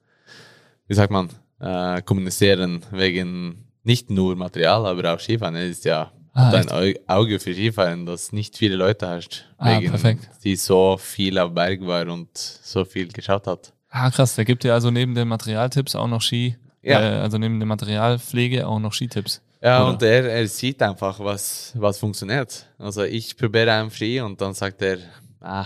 wie 0.87 0.93
sagt 0.93 1.11
man, 1.11 1.29
äh, 1.59 2.01
kommunizieren 2.01 2.83
wegen 2.91 3.65
nicht 3.83 4.09
nur 4.09 4.35
Material, 4.35 4.85
aber 4.85 5.13
auch 5.13 5.19
Skifahren. 5.19 5.55
Es 5.55 5.71
ist 5.79 5.85
ja 5.85 6.11
Ah, 6.33 6.51
dein 6.51 6.69
Au- 6.69 6.93
Auge 7.07 7.39
für 7.39 7.51
Skifahren, 7.53 8.05
dass 8.05 8.31
nicht 8.31 8.57
viele 8.57 8.75
Leute 8.75 9.07
hast, 9.07 9.45
Ah, 9.57 9.79
wegen 9.79 9.89
perfekt. 9.89 10.29
die 10.43 10.55
so 10.55 10.95
viel 10.97 11.39
auf 11.39 11.51
Berg 11.53 11.81
war 11.87 12.07
und 12.09 12.29
so 12.37 12.85
viel 12.85 13.07
geschaut 13.07 13.47
hat. 13.47 13.73
Ah, 13.89 14.11
krass, 14.11 14.35
der 14.35 14.45
gibt 14.45 14.63
dir 14.63 14.73
also 14.75 14.91
neben 14.91 15.15
den 15.15 15.27
Materialtipps 15.27 15.95
auch 15.95 16.07
noch 16.07 16.21
Ski, 16.21 16.55
Ja. 16.83 16.99
äh, 17.01 17.21
also 17.21 17.39
neben 17.39 17.59
der 17.59 17.65
Materialpflege 17.65 18.67
auch 18.67 18.77
noch 18.79 18.93
Skitipps. 18.93 19.41
Ja, 19.63 19.81
Oder? 19.81 19.93
und 19.93 20.03
er, 20.03 20.25
er 20.31 20.47
sieht 20.47 20.79
einfach, 20.83 21.19
was, 21.19 21.73
was 21.75 21.97
funktioniert. 21.97 22.67
Also 22.77 23.01
ich 23.03 23.35
probiere 23.35 23.71
einen 23.71 23.89
Ski 23.89 24.21
und 24.21 24.39
dann 24.39 24.53
sagt 24.53 24.79
er, 24.83 24.99
ah, 25.41 25.65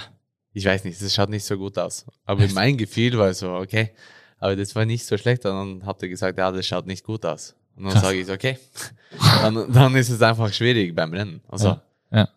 ich 0.54 0.64
weiß 0.64 0.86
nicht, 0.86 1.02
das 1.02 1.14
schaut 1.14 1.30
nicht 1.30 1.44
so 1.44 1.58
gut 1.58 1.78
aus. 1.78 2.06
Aber 2.24 2.44
Echt? 2.44 2.56
mein 2.56 2.78
Gefühl 2.78 3.18
war 3.18 3.34
so, 3.34 3.52
okay, 3.56 3.92
aber 4.42 4.56
das 4.58 4.76
war 4.76 4.84
nicht 4.86 5.06
so 5.06 5.18
schlecht. 5.18 5.46
Und 5.46 5.80
dann 5.80 5.88
hat 5.88 6.02
er 6.02 6.10
gesagt, 6.10 6.38
ja, 6.38 6.52
das 6.52 6.66
schaut 6.66 6.88
nicht 6.88 7.06
gut 7.06 7.26
aus. 7.26 7.56
Und 7.78 7.86
dann 7.86 8.02
sage 8.02 8.20
ich, 8.20 8.30
okay, 8.30 8.58
dann, 9.42 9.72
dann 9.72 9.96
ist 9.96 10.10
es 10.10 10.22
einfach 10.22 10.52
schwierig 10.52 10.94
beim 10.94 11.14
Rennen. 11.14 11.42
Also 11.48 11.68
Ja. 11.68 11.82
ja. 12.12 12.30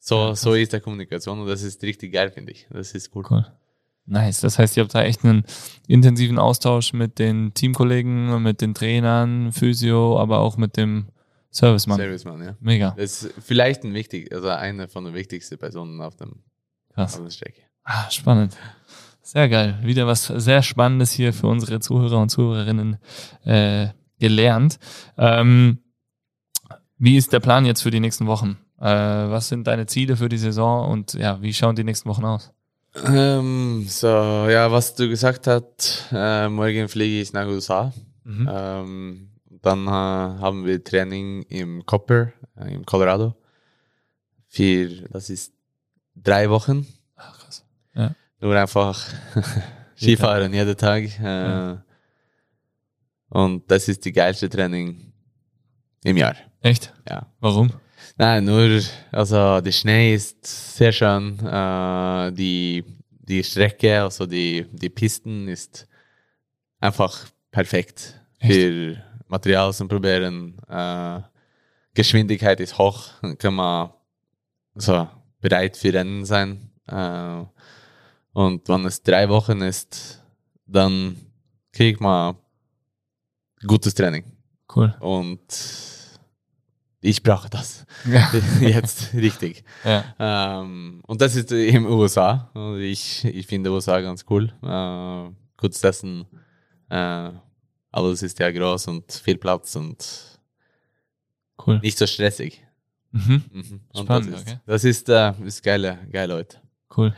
so, 0.00 0.34
so 0.34 0.54
ist 0.54 0.72
der 0.72 0.80
Kommunikation 0.80 1.38
und 1.40 1.46
das 1.46 1.62
ist 1.62 1.80
richtig 1.82 2.12
geil, 2.12 2.30
finde 2.30 2.52
ich. 2.52 2.66
Das 2.70 2.92
ist 2.92 3.14
cool. 3.14 3.24
Cool. 3.30 3.46
Nice. 4.06 4.40
Das 4.40 4.58
heißt, 4.58 4.76
ihr 4.76 4.82
habt 4.82 4.94
da 4.94 5.02
echt 5.02 5.24
einen 5.24 5.44
intensiven 5.86 6.38
Austausch 6.38 6.92
mit 6.92 7.18
den 7.18 7.54
Teamkollegen, 7.54 8.42
mit 8.42 8.60
den 8.60 8.74
Trainern, 8.74 9.52
Physio, 9.52 10.18
aber 10.18 10.40
auch 10.40 10.56
mit 10.56 10.76
dem 10.76 11.08
Servicemann. 11.50 11.98
Serviceman, 11.98 12.42
ja. 12.42 12.56
Mega. 12.60 12.94
Das 12.96 13.22
ist 13.22 13.34
vielleicht 13.40 13.84
ein 13.84 13.94
wichtig, 13.94 14.32
also 14.34 14.48
eine 14.48 14.88
von 14.88 15.04
den 15.04 15.14
wichtigsten 15.14 15.56
Personen 15.56 16.00
auf 16.00 16.16
dem 16.16 16.42
Krass. 16.94 17.16
auf 17.16 17.22
der 17.24 17.30
Strecke. 17.30 17.62
Ah, 17.84 18.10
spannend. 18.10 18.56
Sehr 19.24 19.48
geil. 19.48 19.78
Wieder 19.82 20.06
was 20.06 20.26
sehr 20.26 20.62
Spannendes 20.62 21.10
hier 21.10 21.32
für 21.32 21.46
unsere 21.46 21.80
Zuhörer 21.80 22.20
und 22.20 22.28
Zuhörerinnen 22.28 22.98
äh, 23.44 23.88
gelernt. 24.20 24.78
Ähm, 25.16 25.78
wie 26.98 27.16
ist 27.16 27.32
der 27.32 27.40
Plan 27.40 27.64
jetzt 27.64 27.80
für 27.80 27.90
die 27.90 28.00
nächsten 28.00 28.26
Wochen? 28.26 28.58
Äh, 28.78 28.84
was 28.84 29.48
sind 29.48 29.66
deine 29.66 29.86
Ziele 29.86 30.18
für 30.18 30.28
die 30.28 30.36
Saison 30.36 30.90
und 30.90 31.14
ja, 31.14 31.40
wie 31.40 31.54
schauen 31.54 31.74
die 31.74 31.84
nächsten 31.84 32.06
Wochen 32.10 32.26
aus? 32.26 32.52
Ähm, 33.06 33.86
so, 33.88 34.08
ja, 34.08 34.70
was 34.70 34.94
du 34.94 35.08
gesagt 35.08 35.46
hast, 35.46 36.10
äh, 36.12 36.50
morgen 36.50 36.86
fliege 36.88 37.22
ich 37.22 37.32
nach 37.32 37.46
USA. 37.46 37.94
Mhm. 38.24 38.50
Ähm, 38.52 39.30
dann 39.62 39.86
äh, 39.86 39.90
haben 39.90 40.66
wir 40.66 40.84
Training 40.84 41.44
im 41.44 41.86
Copper, 41.86 42.34
äh, 42.58 42.74
in 42.74 42.84
Colorado. 42.84 43.34
Für, 44.48 44.86
das 45.10 45.30
ist 45.30 45.54
drei 46.14 46.50
Wochen. 46.50 46.86
Nur 48.44 48.56
einfach 48.56 49.02
Skifahren 49.96 50.52
jeden 50.52 50.76
Tag. 50.76 51.04
Äh. 51.18 51.78
Und 53.30 53.70
das 53.70 53.88
ist 53.88 54.04
die 54.04 54.12
geilste 54.12 54.50
Training 54.50 55.14
im 56.04 56.18
Jahr. 56.18 56.36
Echt? 56.60 56.92
Ja. 57.08 57.26
Warum? 57.40 57.72
Nein, 58.18 58.44
nur, 58.44 58.82
also 59.10 59.62
der 59.62 59.72
Schnee 59.72 60.14
ist 60.14 60.76
sehr 60.76 60.92
schön. 60.92 61.38
Äh, 61.38 62.32
die, 62.32 62.84
die 63.08 63.42
Strecke, 63.42 64.02
also 64.02 64.26
die, 64.26 64.66
die 64.72 64.90
Pisten 64.90 65.48
ist 65.48 65.88
einfach 66.80 67.26
perfekt 67.50 68.20
Echt? 68.40 68.52
für 68.52 69.02
Material 69.26 69.72
zum 69.72 69.88
Probieren. 69.88 70.58
Äh, 70.68 71.20
Geschwindigkeit 71.94 72.60
ist 72.60 72.76
hoch, 72.76 73.08
dann 73.22 73.38
kann 73.38 73.54
man 73.54 73.88
so 74.74 75.08
bereit 75.40 75.78
für 75.78 75.94
Rennen 75.94 76.26
sein. 76.26 76.70
Äh, 76.88 77.44
und 78.34 78.68
wenn 78.68 78.84
es 78.84 79.02
drei 79.02 79.28
Wochen 79.30 79.62
ist, 79.62 80.22
dann 80.66 81.16
kriegt 81.72 82.00
man 82.00 82.36
gutes 83.66 83.94
Training. 83.94 84.24
Cool. 84.74 84.94
Und 85.00 85.40
ich 87.00 87.22
brauche 87.22 87.48
das 87.50 87.84
Ja. 88.06 88.30
jetzt 88.60 89.14
richtig. 89.14 89.64
ja. 89.84 90.04
Ähm, 90.18 91.02
und 91.06 91.20
das 91.20 91.36
ist 91.36 91.50
im 91.52 91.86
USA. 91.86 92.50
Und 92.54 92.80
ich, 92.80 93.24
ich 93.24 93.46
finde 93.46 93.70
USA 93.70 94.00
ganz 94.00 94.24
cool. 94.30 94.52
Äh, 94.62 95.30
gutes 95.56 95.82
Essen. 95.84 96.26
Äh, 96.88 97.30
alles 97.92 98.22
ist 98.22 98.38
ja 98.38 98.50
groß 98.50 98.88
und 98.88 99.12
viel 99.12 99.38
Platz 99.38 99.76
und 99.76 100.38
Cool. 101.64 101.78
nicht 101.80 101.96
so 101.98 102.06
stressig. 102.06 102.66
Mhm. 103.12 103.44
Mhm. 103.52 103.80
Und 103.92 104.04
Spannend, 104.06 104.32
das 104.32 104.40
ist, 104.42 104.48
okay. 104.48 104.60
das 104.66 104.84
ist, 104.84 105.08
äh, 105.08 105.32
ist 105.44 105.62
geile, 105.62 105.98
geile 106.10 106.34
Leute. 106.34 106.58
Cool. 106.96 107.14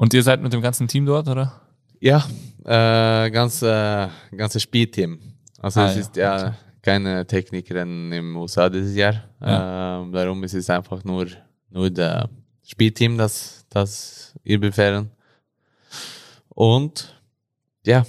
Und 0.00 0.14
ihr 0.14 0.22
seid 0.22 0.40
mit 0.40 0.50
dem 0.54 0.62
ganzen 0.62 0.88
Team 0.88 1.04
dort, 1.04 1.28
oder? 1.28 1.60
Ja, 2.00 2.26
äh, 2.64 3.30
ganz, 3.30 3.60
äh, 3.60 4.08
ganzes 4.34 4.62
Spielteam. 4.62 5.20
Also 5.58 5.80
Ah, 5.80 5.90
es 5.90 5.94
ja. 5.94 6.00
ist 6.00 6.16
ja 6.16 6.54
keine 6.80 7.26
Technikrennen 7.26 8.10
im 8.10 8.34
USA 8.34 8.70
dieses 8.70 8.96
Jahr. 8.96 9.24
Ja. 9.42 10.00
Ähm, 10.00 10.10
darum 10.10 10.42
ist 10.42 10.54
es 10.54 10.70
einfach 10.70 11.04
nur, 11.04 11.26
nur 11.68 11.90
der 11.90 12.30
Spielteam, 12.64 13.18
das, 13.18 13.66
das 13.68 14.34
ihr 14.42 14.58
befehlen. 14.58 15.10
Und 16.48 17.14
ja, 17.84 18.06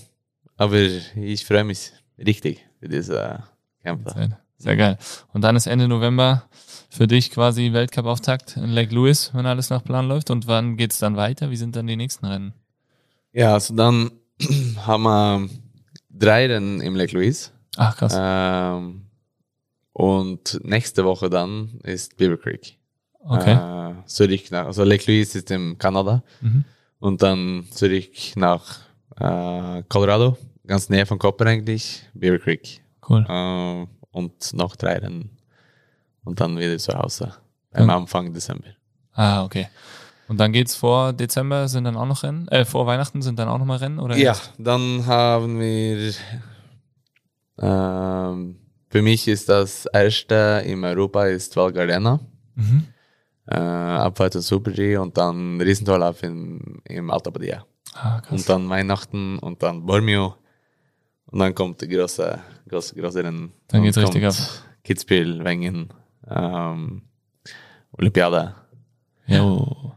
aber 0.55 0.77
ich 0.77 1.45
freue 1.45 1.65
mich 1.65 1.91
richtig 2.17 2.65
für 2.79 2.87
diese 2.87 3.43
Kämpfe. 3.83 4.37
Sehr, 4.61 4.75
geil. 4.75 4.97
Und 5.33 5.41
dann 5.41 5.55
ist 5.55 5.67
Ende 5.67 5.87
November 5.87 6.43
für 6.89 7.07
dich 7.07 7.31
quasi 7.31 7.71
Weltcup-Auftakt 7.73 8.57
in 8.57 8.69
Lake 8.69 8.93
Louis, 8.93 9.31
wenn 9.33 9.45
alles 9.45 9.69
nach 9.69 9.83
Plan 9.83 10.07
läuft. 10.07 10.29
Und 10.29 10.47
wann 10.47 10.77
geht's 10.77 10.99
dann 10.99 11.15
weiter? 11.15 11.49
Wie 11.49 11.55
sind 11.57 11.75
dann 11.75 11.87
die 11.87 11.95
nächsten 11.95 12.25
Rennen? 12.25 12.53
Ja, 13.33 13.53
also 13.53 13.73
dann 13.75 14.11
haben 14.85 15.03
wir 15.03 15.49
drei 16.09 16.47
Rennen 16.47 16.81
im 16.81 16.95
Lake 16.95 17.15
Louise. 17.15 17.49
Ach, 17.77 17.95
krass. 17.97 18.13
Ähm, 18.15 19.05
und 19.93 20.59
nächste 20.63 21.03
Woche 21.05 21.29
dann 21.29 21.79
ist 21.83 22.17
Beaver 22.17 22.37
Creek. 22.37 22.77
Okay. 23.23 23.53
Äh, 23.53 24.05
zurück 24.05 24.51
nach, 24.51 24.65
also 24.65 24.83
Lake 24.83 25.09
Louise 25.09 25.37
ist 25.37 25.51
in 25.51 25.77
Kanada 25.77 26.23
Mhm. 26.41 26.65
und 26.99 27.21
dann 27.21 27.65
zurück 27.71 28.09
nach 28.35 28.79
äh, 29.17 29.83
Colorado, 29.89 30.37
ganz 30.65 30.89
näher 30.89 31.05
von 31.05 31.19
Copper 31.19 31.45
eigentlich, 31.45 32.03
Beaver 32.13 32.39
Creek. 32.39 32.81
Cool. 33.07 33.25
Äh, 33.29 33.87
und 34.11 34.53
noch 34.53 34.75
drei 34.75 34.97
Rennen. 34.97 35.37
Und 36.23 36.39
dann 36.39 36.57
wieder 36.59 36.77
zu 36.77 36.93
Hause 36.93 37.33
am 37.73 37.87
Ja. 37.89 37.97
Anfang 37.97 38.33
Dezember. 38.33 38.69
Ah, 39.13 39.43
okay. 39.43 39.67
Und 40.27 40.37
dann 40.39 40.53
geht's 40.53 40.75
vor 40.75 41.11
Dezember, 41.13 41.67
sind 41.67 41.83
dann 41.83 41.97
auch 41.97 42.05
noch 42.05 42.23
Rennen? 42.23 42.47
Äh, 42.49 42.63
vor 42.63 42.85
Weihnachten 42.87 43.21
sind 43.21 43.37
dann 43.39 43.49
auch 43.49 43.57
nochmal 43.57 43.77
Rennen? 43.79 43.99
Oder 43.99 44.15
Ja, 44.17 44.35
dann 44.57 45.05
haben 45.05 45.59
wir, 45.59 46.13
ähm, 47.59 48.57
für 48.89 49.01
mich 49.01 49.27
ist 49.27 49.49
das 49.49 49.85
erste 49.87 50.63
in 50.65 50.83
Europa 50.83 51.25
ist 51.25 51.55
Val 51.55 51.71
Gardena. 51.71 52.19
Mhm. 52.55 52.87
äh, 53.47 53.55
Abfahrt 53.55 54.35
und 54.35 54.41
Super-G 54.41 54.97
und 54.97 55.17
dann 55.17 55.59
Riesentorlauf 55.59 56.21
in, 56.23 56.81
im 56.85 57.09
Alta 57.09 57.29
Badia. 57.29 57.65
Ah, 57.93 58.19
krass. 58.21 58.31
Und 58.31 58.49
dann 58.49 58.69
Weihnachten 58.69 59.39
und 59.39 59.61
dann 59.63 59.85
Bormio. 59.85 60.35
Und 61.31 61.39
dann 61.39 61.55
kommt 61.55 61.81
die 61.81 61.87
große, 61.87 62.39
große, 62.69 62.95
große 62.95 63.23
Rennen. 63.23 63.51
Dann 63.69 63.83
geht's 63.83 63.97
richtig 63.97 64.25
ab. 64.25 64.35
Kitzbühel, 64.83 65.43
Wengen, 65.43 65.89
ähm, 66.29 67.03
Olympiade. 67.93 68.55
Jo. 69.27 69.93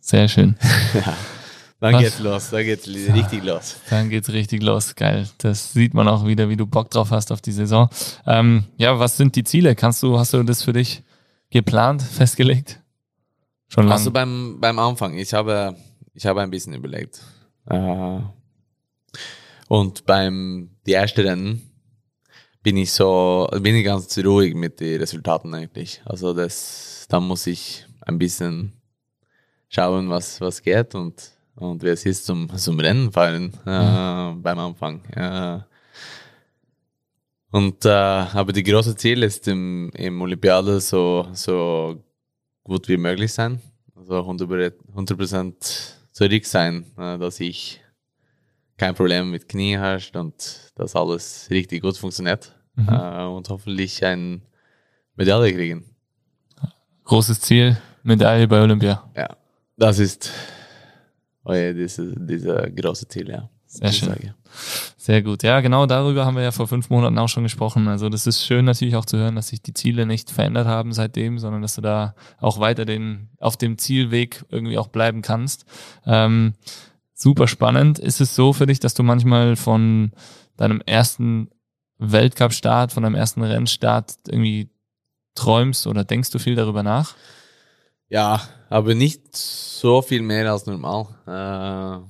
Sehr 0.00 0.28
schön. 0.28 0.56
Dann 1.80 1.94
Was? 1.94 2.02
geht's 2.02 2.18
los, 2.18 2.50
da 2.50 2.60
geht's 2.62 2.86
li- 2.86 3.08
richtig 3.12 3.44
los. 3.44 3.76
Dann 3.88 4.10
geht's 4.10 4.30
richtig 4.30 4.62
los. 4.64 4.96
Geil. 4.96 5.28
Das 5.38 5.72
sieht 5.72 5.94
man 5.94 6.08
auch 6.08 6.26
wieder, 6.26 6.48
wie 6.48 6.56
du 6.56 6.66
Bock 6.66 6.90
drauf 6.90 7.12
hast 7.12 7.30
auf 7.30 7.40
die 7.40 7.52
Saison. 7.52 7.88
Ähm, 8.26 8.64
ja, 8.78 8.98
was 8.98 9.16
sind 9.16 9.36
die 9.36 9.44
Ziele? 9.44 9.76
Kannst 9.76 10.02
du, 10.02 10.18
hast 10.18 10.32
du 10.32 10.42
das 10.42 10.64
für 10.64 10.72
dich 10.72 11.04
geplant, 11.50 12.02
festgelegt? 12.02 12.80
Schon 13.68 13.84
lange. 13.84 13.94
Also 13.94 14.10
beim, 14.10 14.56
beim 14.60 14.76
Anfang, 14.80 15.16
ich 15.16 15.32
habe, 15.34 15.76
ich 16.14 16.26
habe 16.26 16.40
ein 16.40 16.50
bisschen 16.50 16.74
überlegt. 16.74 17.20
Äh, 17.66 18.18
und 19.68 20.06
beim 20.06 20.70
die 20.86 20.94
ersten 20.94 21.20
Rennen 21.20 21.62
bin 22.62 22.76
ich 22.76 22.92
so, 22.92 23.48
bin 23.60 23.76
ich 23.76 23.84
ganz 23.84 24.18
ruhig 24.18 24.54
mit 24.54 24.80
den 24.80 25.00
Resultaten 25.00 25.54
eigentlich. 25.54 26.02
Also 26.04 26.34
das, 26.34 27.06
da 27.08 27.20
muss 27.20 27.46
ich 27.46 27.86
ein 28.02 28.18
bisschen 28.18 28.72
schauen, 29.68 30.08
was, 30.08 30.40
was 30.40 30.62
geht 30.62 30.94
und, 30.94 31.30
und 31.54 31.82
wie 31.82 31.88
es 31.88 32.04
ist 32.04 32.26
zum, 32.26 32.48
zum 32.56 32.80
Rennen 32.80 33.12
fahren 33.12 33.52
äh, 33.64 34.40
beim 34.40 34.58
Anfang. 34.58 35.04
Äh, 35.12 35.60
und 37.50 37.84
äh, 37.84 37.88
aber 37.88 38.52
die 38.52 38.62
große 38.62 38.96
Ziel 38.96 39.22
ist 39.22 39.48
im, 39.48 39.90
im 39.94 40.20
Olympiade 40.20 40.80
so, 40.80 41.28
so 41.32 42.02
gut 42.64 42.88
wie 42.88 42.96
möglich 42.96 43.32
sein. 43.32 43.60
Also 43.96 44.20
100%, 44.20 44.72
100% 44.94 45.54
zurück 46.12 46.44
sein, 46.44 46.84
äh, 46.98 47.18
dass 47.18 47.40
ich 47.40 47.80
kein 48.78 48.94
Problem 48.94 49.30
mit 49.30 49.48
Knie 49.48 49.76
hast 49.76 50.16
und 50.16 50.72
dass 50.76 50.96
alles 50.96 51.48
richtig 51.50 51.82
gut 51.82 51.96
funktioniert. 51.96 52.54
Mhm. 52.76 52.88
Äh, 52.88 53.24
und 53.24 53.48
hoffentlich 53.50 54.04
ein 54.04 54.42
Medaille 55.16 55.52
kriegen. 55.52 55.84
Großes 57.04 57.40
Ziel, 57.40 57.76
Medaille 58.02 58.46
bei 58.48 58.60
Olympia. 58.62 59.10
Ja, 59.16 59.36
das 59.76 59.98
ist 59.98 60.30
oh 61.44 61.52
ja, 61.52 61.72
diese, 61.72 62.14
diese 62.16 62.54
große 62.74 63.08
Ziel, 63.08 63.30
ja. 63.30 63.48
Sehr 63.70 63.92
schön. 63.92 64.14
Sehr 64.96 65.22
gut. 65.22 65.42
Ja, 65.42 65.60
genau 65.60 65.84
darüber 65.84 66.24
haben 66.24 66.36
wir 66.36 66.42
ja 66.42 66.52
vor 66.52 66.66
fünf 66.66 66.88
Monaten 66.88 67.18
auch 67.18 67.28
schon 67.28 67.42
gesprochen. 67.42 67.86
Also 67.86 68.08
das 68.08 68.26
ist 68.26 68.42
schön 68.42 68.64
natürlich 68.64 68.96
auch 68.96 69.04
zu 69.04 69.18
hören, 69.18 69.36
dass 69.36 69.48
sich 69.48 69.60
die 69.60 69.74
Ziele 69.74 70.06
nicht 70.06 70.30
verändert 70.30 70.66
haben 70.66 70.94
seitdem, 70.94 71.38
sondern 71.38 71.60
dass 71.60 71.74
du 71.74 71.82
da 71.82 72.14
auch 72.40 72.60
weiter 72.60 72.86
den, 72.86 73.28
auf 73.40 73.58
dem 73.58 73.76
Zielweg 73.76 74.44
irgendwie 74.48 74.78
auch 74.78 74.88
bleiben 74.88 75.20
kannst. 75.20 75.66
Ähm, 76.06 76.54
super 77.18 77.48
spannend. 77.48 77.98
Ist 77.98 78.20
es 78.20 78.34
so 78.34 78.52
für 78.52 78.66
dich, 78.66 78.80
dass 78.80 78.94
du 78.94 79.02
manchmal 79.02 79.56
von 79.56 80.12
deinem 80.56 80.80
ersten 80.86 81.50
Weltcup-Start, 81.98 82.92
von 82.92 83.02
deinem 83.02 83.16
ersten 83.16 83.42
Rennstart 83.42 84.14
irgendwie 84.28 84.70
träumst 85.34 85.86
oder 85.86 86.04
denkst 86.04 86.30
du 86.30 86.38
viel 86.38 86.54
darüber 86.54 86.82
nach? 86.82 87.14
Ja, 88.08 88.40
aber 88.70 88.94
nicht 88.94 89.36
so 89.36 90.00
viel 90.00 90.22
mehr 90.22 90.50
als 90.50 90.66
normal. 90.66 91.06
Äh, 91.26 92.08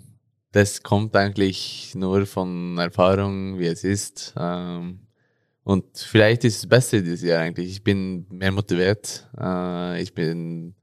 das 0.52 0.82
kommt 0.82 1.16
eigentlich 1.16 1.92
nur 1.94 2.26
von 2.26 2.78
Erfahrung, 2.78 3.58
wie 3.58 3.66
es 3.66 3.84
ist. 3.84 4.34
Ähm, 4.38 5.00
und 5.64 5.84
vielleicht 5.98 6.44
ist 6.44 6.58
es 6.58 6.66
besser 6.68 7.00
dieses 7.00 7.22
Jahr 7.22 7.40
eigentlich. 7.40 7.70
Ich 7.70 7.84
bin 7.84 8.26
mehr 8.30 8.52
motiviert. 8.52 9.28
Äh, 9.38 10.02
ich 10.02 10.14
bin, 10.14 10.74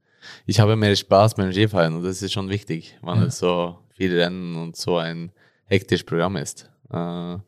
ich 0.44 0.60
habe 0.60 0.76
mehr 0.76 0.94
Spaß 0.94 1.34
beim 1.34 1.52
Skifahren 1.52 1.96
und 1.96 2.02
das 2.02 2.22
ist 2.22 2.32
schon 2.32 2.48
wichtig, 2.48 2.98
wenn 3.02 3.16
ja. 3.16 3.24
es 3.24 3.38
so 3.38 3.78
viele 3.96 4.18
Rennen 4.24 4.56
und 4.56 4.76
so 4.76 4.98
ein 4.98 5.32
hektisches 5.64 6.04
Programm 6.04 6.36
ist. 6.36 6.70
Äh, 6.90 6.92
dann 6.92 7.42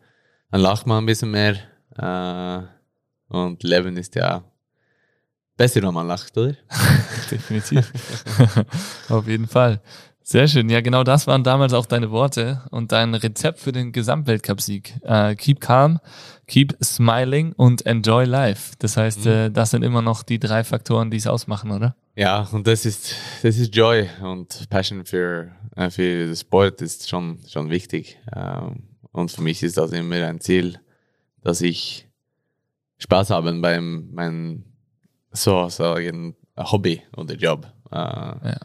lacht 0.50 0.86
man 0.86 1.02
ein 1.02 1.06
bisschen 1.06 1.30
mehr 1.30 1.56
äh, 1.96 2.66
und 3.28 3.62
Leben 3.62 3.96
ist 3.96 4.14
ja 4.14 4.42
besser, 5.56 5.82
wenn 5.82 5.94
man 5.94 6.06
lacht, 6.06 6.36
oder? 6.36 6.54
Definitiv. 7.30 7.92
Auf 9.08 9.26
jeden 9.26 9.46
Fall. 9.46 9.80
Sehr 10.30 10.46
schön. 10.46 10.68
Ja, 10.68 10.82
genau 10.82 11.04
das 11.04 11.26
waren 11.26 11.42
damals 11.42 11.72
auch 11.72 11.86
deine 11.86 12.10
Worte 12.10 12.60
und 12.70 12.92
dein 12.92 13.14
Rezept 13.14 13.60
für 13.60 13.72
den 13.72 13.92
Gesamtweltcupsieg. 13.92 15.00
Äh, 15.00 15.34
keep 15.36 15.58
calm, 15.58 16.00
keep 16.46 16.76
smiling 16.84 17.54
und 17.54 17.86
enjoy 17.86 18.26
life. 18.26 18.74
Das 18.78 18.98
heißt, 18.98 19.24
mhm. 19.24 19.30
äh, 19.30 19.50
das 19.50 19.70
sind 19.70 19.82
immer 19.82 20.02
noch 20.02 20.22
die 20.22 20.38
drei 20.38 20.64
Faktoren, 20.64 21.10
die 21.10 21.16
es 21.16 21.26
ausmachen, 21.26 21.70
oder? 21.70 21.96
Ja, 22.14 22.46
und 22.52 22.66
das 22.66 22.84
ist, 22.84 23.14
das 23.40 23.56
ist 23.56 23.74
Joy 23.74 24.06
und 24.20 24.68
Passion 24.68 25.06
für, 25.06 25.50
äh, 25.76 25.88
für 25.88 26.36
Sport 26.36 26.82
ist 26.82 27.08
schon, 27.08 27.38
schon 27.48 27.70
wichtig. 27.70 28.18
Ähm, 28.36 28.82
und 29.12 29.30
für 29.30 29.40
mich 29.40 29.62
ist 29.62 29.78
das 29.78 29.92
immer 29.92 30.26
ein 30.26 30.42
Ziel, 30.42 30.78
dass 31.40 31.62
ich 31.62 32.06
Spaß 32.98 33.30
habe 33.30 33.54
beim, 33.54 34.10
meinem, 34.12 34.64
so 35.30 35.70
sagen, 35.70 36.36
Hobby 36.54 37.00
oder 37.16 37.34
Job. 37.34 37.66
Äh, 37.90 37.96
ja 37.96 38.58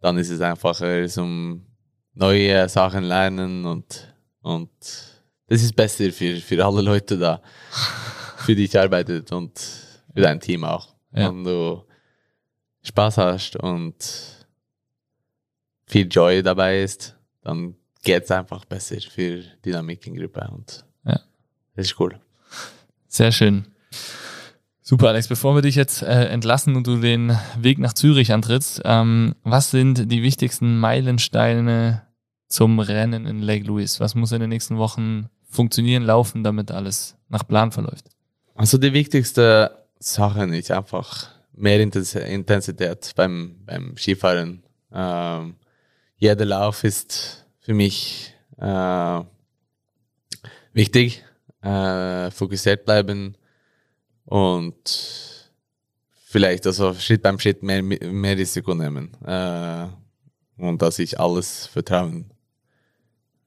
dann 0.00 0.18
ist 0.18 0.30
es 0.30 0.40
einfacher 0.40 1.06
zum 1.08 1.66
neue 2.14 2.68
Sachen 2.68 3.04
lernen 3.04 3.64
und, 3.64 4.14
und 4.42 4.70
das 5.46 5.62
ist 5.62 5.74
besser 5.74 6.10
für, 6.12 6.36
für 6.36 6.64
alle 6.64 6.82
Leute 6.82 7.18
da, 7.18 7.42
für 8.38 8.54
die 8.54 8.64
ich 8.64 8.78
arbeitet 8.78 9.30
und 9.32 9.58
für 9.58 10.20
dein 10.20 10.40
Team 10.40 10.64
auch. 10.64 10.94
Ja. 11.12 11.28
Wenn 11.28 11.44
du 11.44 11.84
Spaß 12.82 13.18
hast 13.18 13.56
und 13.56 13.96
viel 15.86 16.08
Joy 16.08 16.42
dabei 16.42 16.82
ist, 16.82 17.16
dann 17.42 17.74
geht 18.02 18.24
es 18.24 18.30
einfach 18.30 18.64
besser 18.64 19.00
für 19.00 19.42
Dynamik 19.64 20.06
in 20.06 20.16
Gruppe 20.16 20.48
und 20.52 20.84
ja. 21.04 21.20
das 21.74 21.86
ist 21.86 22.00
cool. 22.00 22.18
Sehr 23.08 23.32
schön. 23.32 23.66
Super, 24.90 25.10
Alex. 25.10 25.28
Bevor 25.28 25.54
wir 25.54 25.62
dich 25.62 25.76
jetzt 25.76 26.02
äh, 26.02 26.24
entlassen 26.24 26.74
und 26.74 26.84
du 26.84 26.96
den 26.96 27.38
Weg 27.56 27.78
nach 27.78 27.92
Zürich 27.92 28.32
antrittst, 28.32 28.82
ähm, 28.84 29.36
was 29.44 29.70
sind 29.70 30.10
die 30.10 30.24
wichtigsten 30.24 30.80
Meilensteine 30.80 32.02
zum 32.48 32.80
Rennen 32.80 33.24
in 33.24 33.40
Lake 33.40 33.64
Louise? 33.64 34.00
Was 34.00 34.16
muss 34.16 34.32
in 34.32 34.40
den 34.40 34.48
nächsten 34.48 34.78
Wochen 34.78 35.28
funktionieren, 35.48 36.02
laufen, 36.02 36.42
damit 36.42 36.72
alles 36.72 37.16
nach 37.28 37.46
Plan 37.46 37.70
verläuft? 37.70 38.06
Also 38.56 38.78
die 38.78 38.92
wichtigste 38.92 39.70
Sache 40.00 40.44
ist 40.56 40.72
einfach 40.72 41.28
mehr 41.52 41.78
Intensität 41.78 43.12
beim, 43.14 43.60
beim 43.64 43.96
Skifahren. 43.96 44.64
Ähm, 44.92 45.54
jeder 46.16 46.46
Lauf 46.46 46.82
ist 46.82 47.46
für 47.60 47.74
mich 47.74 48.34
äh, 48.58 49.20
wichtig. 50.72 51.22
Äh, 51.62 52.32
fokussiert 52.32 52.84
bleiben 52.86 53.36
und 54.30 55.50
vielleicht 56.24 56.64
also 56.66 56.94
Schritt 56.94 57.22
beim 57.22 57.38
Schritt 57.40 57.64
mehr, 57.64 57.82
mehr 57.82 58.38
Risiko 58.38 58.74
nehmen 58.74 59.10
äh, 59.26 59.86
und 60.56 60.80
dass 60.80 61.00
ich 61.00 61.18
alles 61.18 61.66
vertrauen 61.66 62.30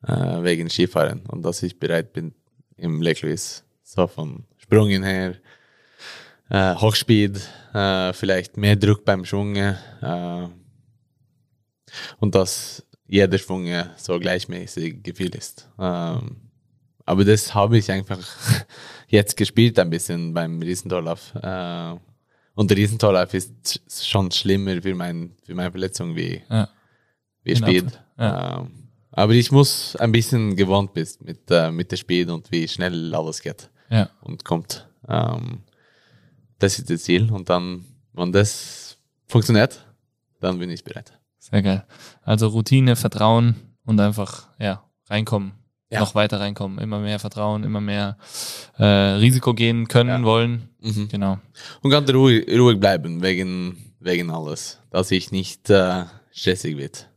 äh, 0.05 0.43
wegen 0.43 0.69
Skifahren 0.69 1.21
und 1.27 1.43
dass 1.43 1.63
ich 1.63 1.79
bereit 1.79 2.11
bin 2.11 2.35
im 2.75 3.01
Lake 3.01 3.33
so 3.83 4.07
von 4.07 4.43
Sprungen 4.57 5.03
her 5.03 5.35
äh, 6.49 6.75
Hochspeed 6.75 7.39
äh, 7.73 8.11
vielleicht 8.11 8.57
mehr 8.57 8.75
Druck 8.75 9.05
beim 9.05 9.23
Schwung 9.23 9.55
äh, 9.55 10.49
und 12.19 12.35
dass 12.35 12.85
jeder 13.07 13.37
Schwung 13.37 13.69
so 13.95 14.19
gleichmäßig 14.19 15.01
gefühlt 15.01 15.35
ist. 15.35 15.69
Ähm, 15.79 16.43
aber 17.05 17.23
das 17.23 17.53
habe 17.53 17.77
ich 17.77 17.89
einfach 17.89 18.19
jetzt 19.13 19.37
gespielt 19.37 19.77
ein 19.77 19.89
bisschen 19.89 20.33
beim 20.33 20.61
Riesentorlauf. 20.61 21.33
Äh, 21.35 21.95
und 22.55 22.69
der 22.69 22.77
Riesentorlauf 22.77 23.33
ist 23.33 23.81
schon 23.87 24.31
schlimmer 24.31 24.81
für, 24.81 24.95
mein, 24.95 25.35
für 25.45 25.53
meine 25.53 25.71
Verletzung 25.71 26.15
wie, 26.15 26.41
ja. 26.49 26.67
wie 27.43 27.55
Speed. 27.55 28.01
Ja. 28.17 28.61
Äh, 28.61 28.65
aber 29.11 29.33
ich 29.33 29.51
muss 29.51 29.95
ein 29.97 30.11
bisschen 30.11 30.55
gewohnt 30.55 30.93
bist 30.93 31.23
mit, 31.23 31.49
äh, 31.51 31.71
mit 31.71 31.91
der 31.91 31.97
Speed 31.97 32.29
und 32.29 32.51
wie 32.51 32.67
schnell 32.67 33.13
alles 33.13 33.41
geht 33.41 33.69
ja. 33.89 34.09
und 34.21 34.43
kommt. 34.43 34.87
Ähm, 35.07 35.61
das 36.57 36.79
ist 36.79 36.89
das 36.89 37.03
Ziel. 37.03 37.31
Und 37.31 37.49
dann, 37.49 37.85
wenn 38.13 38.31
das 38.31 38.97
funktioniert, 39.27 39.85
dann 40.39 40.57
bin 40.57 40.71
ich 40.71 40.83
bereit. 40.83 41.13
Sehr 41.37 41.61
geil. 41.61 41.85
Also 42.23 42.47
Routine, 42.47 42.95
Vertrauen 42.95 43.55
und 43.85 43.99
einfach 43.99 44.47
ja, 44.57 44.83
reinkommen 45.07 45.62
ja. 45.93 45.99
noch 45.99 46.15
weiter 46.15 46.39
reinkommen, 46.39 46.79
immer 46.79 46.99
mehr 46.99 47.19
Vertrauen, 47.19 47.63
immer 47.63 47.81
mehr 47.81 48.17
äh, 48.77 48.83
Risiko 48.85 49.53
gehen 49.53 49.87
können, 49.87 50.09
ja. 50.09 50.23
wollen. 50.23 50.69
Mhm. 50.81 51.07
Genau. 51.09 51.39
Und 51.81 51.91
ganz 51.91 52.11
ruhig, 52.11 52.47
ruhig 52.49 52.79
bleiben 52.79 53.21
wegen, 53.21 53.93
wegen 53.99 54.29
alles, 54.29 54.79
dass 54.89 55.11
ich 55.11 55.31
nicht 55.31 55.69
äh, 55.69 56.05
stressig 56.31 56.77
wird. 56.77 57.09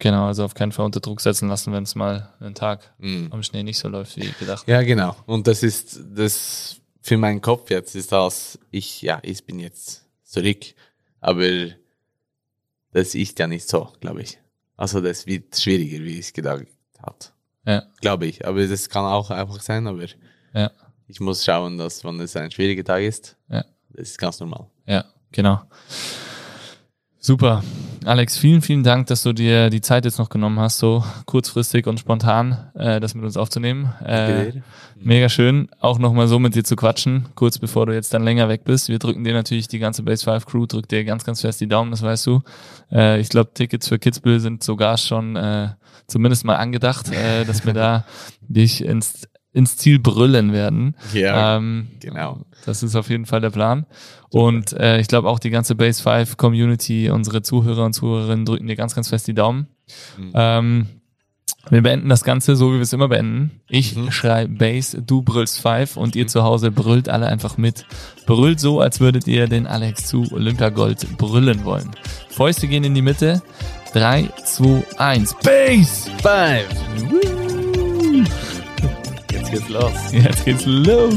Genau, 0.00 0.26
also 0.26 0.44
auf 0.44 0.54
keinen 0.54 0.70
Fall 0.70 0.86
unter 0.86 1.00
Druck 1.00 1.20
setzen 1.20 1.48
lassen, 1.48 1.72
wenn 1.72 1.82
es 1.82 1.96
mal 1.96 2.32
einen 2.38 2.54
Tag 2.54 2.94
mhm. 2.98 3.28
am 3.32 3.42
Schnee 3.42 3.64
nicht 3.64 3.78
so 3.78 3.88
läuft 3.88 4.16
wie 4.16 4.30
gedacht. 4.38 4.68
Ja, 4.68 4.82
genau. 4.82 5.16
Und 5.26 5.48
das 5.48 5.64
ist 5.64 6.00
das 6.14 6.80
für 7.08 7.16
meinen 7.16 7.40
Kopf 7.40 7.70
jetzt 7.70 7.94
ist 7.94 8.12
das, 8.12 8.58
ich, 8.70 9.02
ja, 9.02 9.18
ich 9.22 9.44
bin 9.44 9.58
jetzt 9.58 10.04
zurück, 10.24 10.74
aber 11.20 11.70
das 12.92 13.14
ist 13.14 13.38
ja 13.38 13.46
nicht 13.46 13.68
so, 13.68 13.92
glaube 14.00 14.22
ich. 14.22 14.38
Also 14.76 15.00
das 15.00 15.26
wird 15.26 15.58
schwieriger, 15.58 16.04
wie 16.04 16.18
ich 16.18 16.32
gedacht 16.32 16.66
hat. 17.02 17.32
Ja. 17.68 17.82
Glaube 18.00 18.26
ich. 18.26 18.46
Aber 18.46 18.66
das 18.66 18.88
kann 18.88 19.04
auch 19.04 19.30
einfach 19.30 19.60
sein, 19.60 19.86
aber 19.86 20.04
ja. 20.54 20.70
ich 21.06 21.20
muss 21.20 21.44
schauen, 21.44 21.76
dass 21.76 22.02
wenn 22.02 22.18
es 22.20 22.34
ein 22.34 22.50
schwieriger 22.50 22.82
Tag 22.82 23.02
ist, 23.02 23.36
ja. 23.50 23.62
das 23.90 24.08
ist 24.08 24.18
ganz 24.18 24.40
normal. 24.40 24.68
Ja, 24.86 25.04
genau. 25.30 25.60
Super. 27.28 27.62
Alex, 28.06 28.38
vielen, 28.38 28.62
vielen 28.62 28.82
Dank, 28.82 29.08
dass 29.08 29.22
du 29.22 29.34
dir 29.34 29.68
die 29.68 29.82
Zeit 29.82 30.06
jetzt 30.06 30.18
noch 30.18 30.30
genommen 30.30 30.58
hast, 30.60 30.78
so 30.78 31.04
kurzfristig 31.26 31.86
und 31.86 32.00
spontan 32.00 32.70
äh, 32.74 33.00
das 33.00 33.14
mit 33.14 33.22
uns 33.22 33.36
aufzunehmen. 33.36 33.92
Äh, 34.02 34.62
mega 34.98 35.28
schön, 35.28 35.68
auch 35.78 35.98
nochmal 35.98 36.26
so 36.26 36.38
mit 36.38 36.54
dir 36.54 36.64
zu 36.64 36.74
quatschen, 36.74 37.26
kurz 37.34 37.58
bevor 37.58 37.84
du 37.84 37.92
jetzt 37.92 38.14
dann 38.14 38.24
länger 38.24 38.48
weg 38.48 38.64
bist. 38.64 38.88
Wir 38.88 38.98
drücken 38.98 39.24
dir 39.24 39.34
natürlich, 39.34 39.68
die 39.68 39.78
ganze 39.78 40.04
Base 40.04 40.24
5 40.24 40.46
Crew 40.46 40.64
drückt 40.64 40.90
dir 40.90 41.04
ganz, 41.04 41.22
ganz 41.22 41.42
fest 41.42 41.60
die 41.60 41.68
Daumen, 41.68 41.90
das 41.90 42.00
weißt 42.00 42.26
du. 42.28 42.40
Äh, 42.90 43.20
ich 43.20 43.28
glaube, 43.28 43.50
Tickets 43.52 43.88
für 43.88 43.98
Kitzbühel 43.98 44.40
sind 44.40 44.64
sogar 44.64 44.96
schon 44.96 45.36
äh, 45.36 45.68
zumindest 46.06 46.46
mal 46.46 46.56
angedacht, 46.56 47.12
äh, 47.12 47.44
dass 47.44 47.66
wir 47.66 47.74
da 47.74 48.06
dich 48.48 48.82
ins 48.82 49.28
ins 49.58 49.76
Ziel 49.76 49.98
brüllen 49.98 50.52
werden. 50.52 50.94
Ja, 51.12 51.56
ähm, 51.56 51.88
genau. 51.98 52.42
Das 52.64 52.84
ist 52.84 52.94
auf 52.94 53.10
jeden 53.10 53.26
Fall 53.26 53.40
der 53.40 53.50
Plan. 53.50 53.86
Und 54.30 54.72
äh, 54.72 55.00
ich 55.00 55.08
glaube 55.08 55.28
auch 55.28 55.40
die 55.40 55.50
ganze 55.50 55.74
Base 55.74 56.00
5 56.00 56.36
Community, 56.36 57.10
unsere 57.10 57.42
Zuhörer 57.42 57.84
und 57.84 57.92
Zuhörerinnen 57.92 58.44
drücken 58.44 58.68
dir 58.68 58.76
ganz, 58.76 58.94
ganz 58.94 59.08
fest 59.08 59.26
die 59.26 59.34
Daumen. 59.34 59.66
Mhm. 60.16 60.32
Ähm, 60.34 60.86
wir 61.70 61.82
beenden 61.82 62.08
das 62.08 62.22
Ganze 62.22 62.54
so, 62.54 62.70
wie 62.70 62.76
wir 62.76 62.82
es 62.82 62.92
immer 62.92 63.08
beenden. 63.08 63.60
Ich 63.68 63.96
mhm. 63.96 64.12
schreibe 64.12 64.54
Base, 64.54 65.02
du 65.02 65.22
brüllst 65.22 65.60
5 65.60 65.96
und 65.96 66.14
ihr 66.14 66.24
mhm. 66.24 66.28
zu 66.28 66.44
Hause 66.44 66.70
brüllt 66.70 67.08
alle 67.08 67.26
einfach 67.26 67.58
mit. 67.58 67.84
Brüllt 68.26 68.60
so, 68.60 68.80
als 68.80 69.00
würdet 69.00 69.26
ihr 69.26 69.48
den 69.48 69.66
Alex 69.66 70.06
zu 70.06 70.24
Olympia 70.30 70.68
Gold 70.68 71.18
brüllen 71.18 71.64
wollen. 71.64 71.90
Fäuste 72.28 72.68
gehen 72.68 72.84
in 72.84 72.94
die 72.94 73.02
Mitte. 73.02 73.42
3, 73.92 74.28
2, 74.44 74.84
1. 74.98 75.34
Base 75.42 76.10
5! 76.22 77.47
Jetzt 79.50 79.60
geht's 79.60 79.68
los. 79.70 80.12
Jetzt 80.12 80.44
geht's 80.44 80.66
los. 80.66 81.14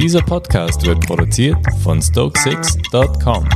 Dieser 0.00 0.22
Podcast 0.22 0.84
wird 0.84 1.06
produziert 1.06 1.58
von 1.84 2.00
Stoke6.com. 2.00 3.48